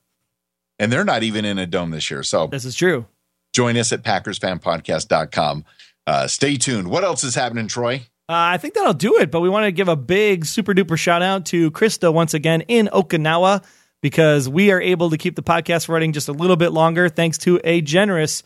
[0.80, 2.24] And they're not even in a dome this year.
[2.24, 3.06] So this is true.
[3.54, 5.66] Join us at PackersFanPodcast.com.
[6.12, 6.90] Uh, stay tuned.
[6.90, 8.02] What else is happening, Troy?
[8.28, 10.98] Uh, I think that'll do it, but we want to give a big super duper
[10.98, 13.64] shout out to Krista once again in Okinawa
[14.02, 17.38] because we are able to keep the podcast running just a little bit longer thanks
[17.38, 18.44] to a generous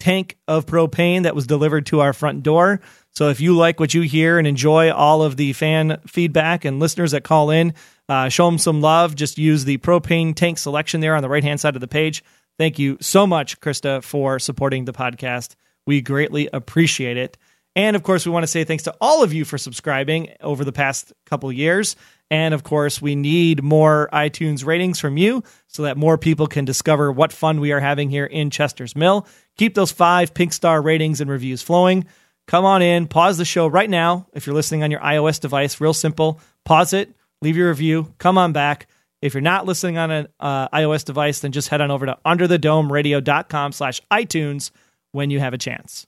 [0.00, 2.80] tank of propane that was delivered to our front door.
[3.10, 6.80] So if you like what you hear and enjoy all of the fan feedback and
[6.80, 7.74] listeners that call in,
[8.08, 9.16] uh, show them some love.
[9.16, 12.24] Just use the propane tank selection there on the right hand side of the page.
[12.58, 15.56] Thank you so much, Krista, for supporting the podcast.
[15.86, 17.36] We greatly appreciate it.
[17.74, 20.64] And of course, we want to say thanks to all of you for subscribing over
[20.64, 21.96] the past couple years.
[22.30, 26.64] And of course, we need more iTunes ratings from you so that more people can
[26.64, 29.26] discover what fun we are having here in Chester's Mill.
[29.56, 32.06] Keep those five pink star ratings and reviews flowing.
[32.46, 34.26] Come on in, pause the show right now.
[34.34, 38.36] If you're listening on your iOS device, real simple, pause it, leave your review, come
[38.36, 38.88] on back.
[39.20, 42.18] If you're not listening on an uh, iOS device, then just head on over to
[42.26, 44.72] underthedomeradio.com slash iTunes
[45.12, 46.06] when you have a chance.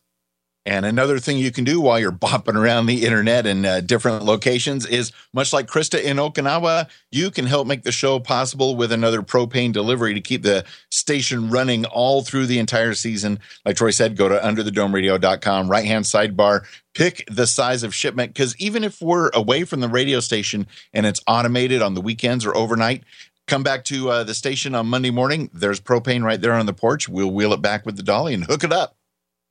[0.67, 4.25] And another thing you can do while you're bopping around the internet in uh, different
[4.25, 8.91] locations is much like Krista in Okinawa, you can help make the show possible with
[8.91, 13.39] another propane delivery to keep the station running all through the entire season.
[13.65, 16.63] Like Troy said, go to underthedomeradio.com, right hand sidebar,
[16.95, 18.33] pick the size of shipment.
[18.33, 22.47] Because even if we're away from the radio station and it's automated on the weekends
[22.47, 23.05] or overnight,
[23.47, 25.51] come back to uh, the station on Monday morning.
[25.53, 27.09] There's propane right there on the porch.
[27.09, 28.97] We'll wheel it back with the dolly and hook it up.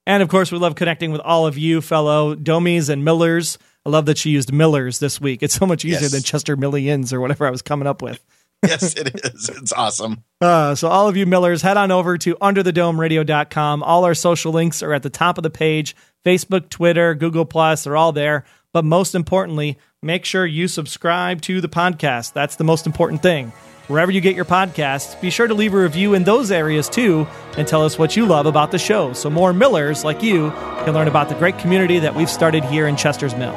[0.06, 3.58] And of course, we love connecting with all of you, fellow Domies and Millers.
[3.86, 5.44] I love that she used Miller's this week.
[5.44, 6.12] It's so much easier Yes.
[6.12, 8.24] than Chester Millions or whatever I was coming up with.
[8.66, 9.50] yes, it is.
[9.50, 10.24] It's awesome.
[10.42, 13.84] Uh, so all of you Millers, head on over to underthedomeradio.com.
[13.84, 15.96] All our social links are at the top of the page.
[16.26, 18.46] Facebook, Twitter, Google Plus, they're all there.
[18.72, 22.34] But most importantly, make sure you subscribe to the podcast.
[22.34, 23.52] That's the most important thing.
[23.88, 27.28] Wherever you get your podcasts, be sure to leave a review in those areas too
[27.58, 30.52] and tell us what you love about the show so more Millers like you
[30.86, 33.54] can learn about the great community that we've started here in Chester's Mill.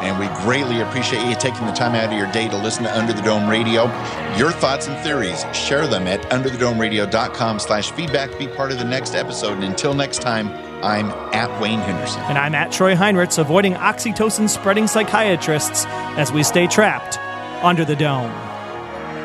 [0.00, 2.98] And we greatly appreciate you taking the time out of your day to listen to
[2.98, 3.84] Under the Dome Radio.
[4.38, 8.38] Your thoughts and theories, share them at underthedomeradio.com slash feedback.
[8.38, 9.56] Be part of the next episode.
[9.56, 10.48] And until next time,
[10.82, 12.22] I'm at Wayne Henderson.
[12.22, 15.84] And I'm at Troy Heinrichs, avoiding oxytocin spreading psychiatrists
[16.16, 17.18] as we stay trapped
[17.62, 18.49] under the dome.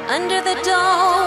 [0.07, 1.25] Under the Dome.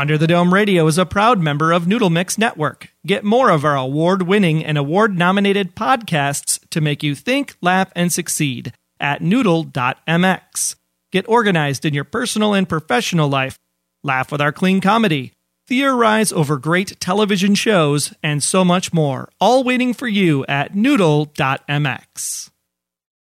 [0.00, 2.90] Under the Dome Radio is a proud member of Noodle Mix Network.
[3.04, 7.92] Get more of our award winning and award nominated podcasts to make you think, laugh,
[7.94, 10.76] and succeed at noodle.mx.
[11.12, 13.58] Get organized in your personal and professional life.
[14.02, 15.32] Laugh with our clean comedy.
[15.66, 22.49] Theorize over great television shows and so much more, all waiting for you at noodle.mx.